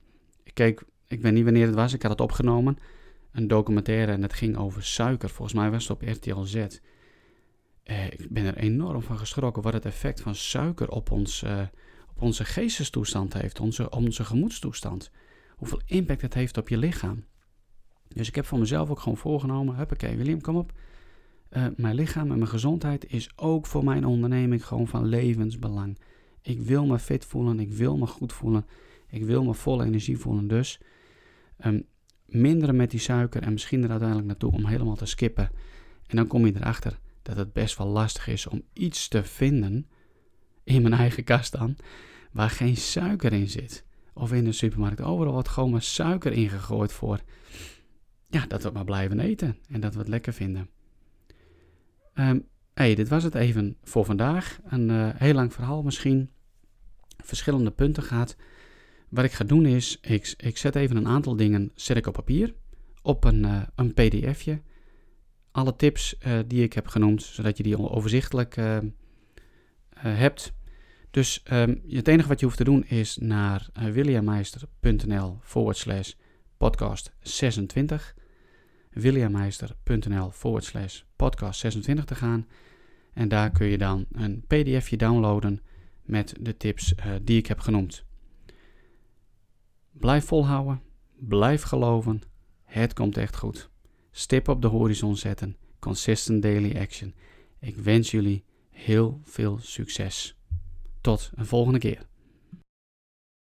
Kijk, 0.52 0.82
ik 1.06 1.20
weet 1.20 1.32
niet 1.32 1.44
wanneer 1.44 1.66
het 1.66 1.74
was. 1.74 1.92
Ik 1.92 2.02
had 2.02 2.10
het 2.10 2.20
opgenomen. 2.20 2.78
Een 3.32 3.48
documentaire 3.48 4.12
en 4.12 4.22
het 4.22 4.32
ging 4.32 4.56
over 4.56 4.82
suiker. 4.82 5.28
Volgens 5.28 5.56
mij 5.56 5.70
was 5.70 5.88
het 5.88 5.92
op 5.92 6.08
RTL 6.08 6.42
Z. 6.42 6.54
Eh, 7.82 8.06
ik 8.06 8.30
ben 8.30 8.44
er 8.44 8.56
enorm 8.56 9.02
van 9.02 9.18
geschrokken 9.18 9.62
wat 9.62 9.72
het 9.72 9.84
effect 9.84 10.20
van 10.20 10.34
suiker 10.34 10.90
op, 10.90 11.10
ons, 11.10 11.42
uh, 11.42 11.62
op 12.10 12.22
onze 12.22 12.44
geestestoestand 12.44 13.32
heeft, 13.32 13.60
onze, 13.60 13.90
onze 13.90 14.24
gemoedstoestand. 14.24 15.10
Hoeveel 15.56 15.80
impact 15.86 16.22
het 16.22 16.34
heeft 16.34 16.56
op 16.56 16.68
je 16.68 16.78
lichaam. 16.78 17.24
Dus 18.08 18.28
ik 18.28 18.34
heb 18.34 18.46
voor 18.46 18.58
mezelf 18.58 18.90
ook 18.90 19.00
gewoon 19.00 19.18
voorgenomen, 19.18 19.76
huppakee 19.76 20.16
William, 20.16 20.40
kom 20.40 20.56
op. 20.56 20.72
Uh, 21.50 21.66
mijn 21.76 21.94
lichaam 21.94 22.30
en 22.30 22.38
mijn 22.38 22.50
gezondheid 22.50 23.12
is 23.12 23.30
ook 23.36 23.66
voor 23.66 23.84
mijn 23.84 24.06
onderneming 24.06 24.66
gewoon 24.66 24.88
van 24.88 25.06
levensbelang. 25.06 25.98
Ik 26.42 26.60
wil 26.60 26.86
me 26.86 26.98
fit 26.98 27.24
voelen, 27.24 27.60
ik 27.60 27.72
wil 27.72 27.96
me 27.96 28.06
goed 28.06 28.32
voelen, 28.32 28.66
ik 29.08 29.24
wil 29.24 29.44
me 29.44 29.54
vol 29.54 29.82
energie 29.82 30.18
voelen. 30.18 30.48
Dus 30.48 30.80
um, 31.64 31.86
minderen 32.32 32.76
met 32.76 32.90
die 32.90 33.00
suiker 33.00 33.42
en 33.42 33.52
misschien 33.52 33.82
er 33.82 33.90
uiteindelijk 33.90 34.28
naartoe 34.28 34.52
om 34.52 34.66
helemaal 34.66 34.96
te 34.96 35.06
skippen. 35.06 35.50
En 36.06 36.16
dan 36.16 36.26
kom 36.26 36.46
je 36.46 36.56
erachter 36.56 36.98
dat 37.22 37.36
het 37.36 37.52
best 37.52 37.78
wel 37.78 37.86
lastig 37.86 38.26
is 38.26 38.46
om 38.46 38.62
iets 38.72 39.08
te 39.08 39.24
vinden 39.24 39.86
in 40.64 40.82
mijn 40.82 40.94
eigen 40.94 41.24
kast 41.24 41.52
dan, 41.52 41.76
waar 42.32 42.50
geen 42.50 42.76
suiker 42.76 43.32
in 43.32 43.48
zit. 43.48 43.84
Of 44.14 44.32
in 44.32 44.44
de 44.44 44.52
supermarkt. 44.52 45.00
Overal 45.00 45.32
wordt 45.32 45.48
gewoon 45.48 45.70
maar 45.70 45.82
suiker 45.82 46.32
ingegooid 46.32 46.92
voor. 46.92 47.20
Ja, 48.26 48.46
dat 48.46 48.62
we 48.62 48.70
maar 48.70 48.84
blijven 48.84 49.20
eten 49.20 49.56
en 49.68 49.80
dat 49.80 49.92
we 49.92 49.98
het 49.98 50.08
lekker 50.08 50.32
vinden. 50.32 50.68
Um, 52.14 52.46
hey, 52.74 52.94
dit 52.94 53.08
was 53.08 53.22
het 53.22 53.34
even 53.34 53.76
voor 53.82 54.04
vandaag. 54.04 54.58
Een 54.64 54.88
uh, 54.88 55.08
heel 55.14 55.34
lang 55.34 55.52
verhaal 55.52 55.82
misschien. 55.82 56.30
Verschillende 57.16 57.70
punten 57.70 58.02
gaat. 58.02 58.36
Wat 59.10 59.24
ik 59.24 59.32
ga 59.32 59.44
doen 59.44 59.66
is, 59.66 59.98
ik, 60.00 60.34
ik 60.36 60.56
zet 60.56 60.74
even 60.74 60.96
een 60.96 61.06
aantal 61.06 61.36
dingen 61.36 61.70
zet 61.74 61.96
ik 61.96 62.06
op 62.06 62.14
papier. 62.14 62.54
op 63.02 63.24
een, 63.24 63.44
uh, 63.44 63.62
een 63.74 63.94
pdfje. 63.94 64.60
Alle 65.50 65.76
tips 65.76 66.16
uh, 66.26 66.38
die 66.46 66.62
ik 66.62 66.72
heb 66.72 66.86
genoemd, 66.86 67.22
zodat 67.22 67.56
je 67.56 67.62
die 67.62 67.78
overzichtelijk 67.78 68.56
uh, 68.56 68.78
hebt. 69.98 70.52
Dus 71.10 71.42
um, 71.52 71.82
het 71.88 72.08
enige 72.08 72.28
wat 72.28 72.40
je 72.40 72.46
hoeft 72.46 72.58
te 72.58 72.64
doen 72.64 72.84
is 72.84 73.16
naar 73.16 73.68
williammeister.nl 73.72 75.38
forward 75.42 75.76
slash 75.76 76.12
podcast 76.56 77.12
26. 77.20 78.14
williammeister.nl 78.90 80.30
forward 80.30 80.64
slash 80.64 81.02
podcast 81.16 81.60
26 81.60 82.04
te 82.04 82.14
gaan. 82.14 82.46
En 83.12 83.28
daar 83.28 83.50
kun 83.50 83.66
je 83.66 83.78
dan 83.78 84.06
een 84.12 84.44
pdfje 84.46 84.96
downloaden 84.96 85.60
met 86.02 86.34
de 86.40 86.56
tips 86.56 86.94
die 87.22 87.38
ik 87.38 87.46
heb 87.46 87.58
genoemd. 87.58 88.04
Blijf 89.92 90.24
volhouden, 90.24 90.82
blijf 91.16 91.62
geloven, 91.62 92.22
het 92.64 92.92
komt 92.92 93.16
echt 93.16 93.36
goed. 93.36 93.70
Stip 94.10 94.48
op 94.48 94.62
de 94.62 94.68
horizon 94.68 95.16
zetten, 95.16 95.56
consistent 95.78 96.42
daily 96.42 96.80
action. 96.80 97.14
Ik 97.58 97.76
wens 97.76 98.10
jullie 98.10 98.44
heel 98.70 99.20
veel 99.24 99.58
succes. 99.60 100.36
Tot 101.00 101.30
een 101.34 101.46
volgende 101.46 101.78
keer. 101.78 102.08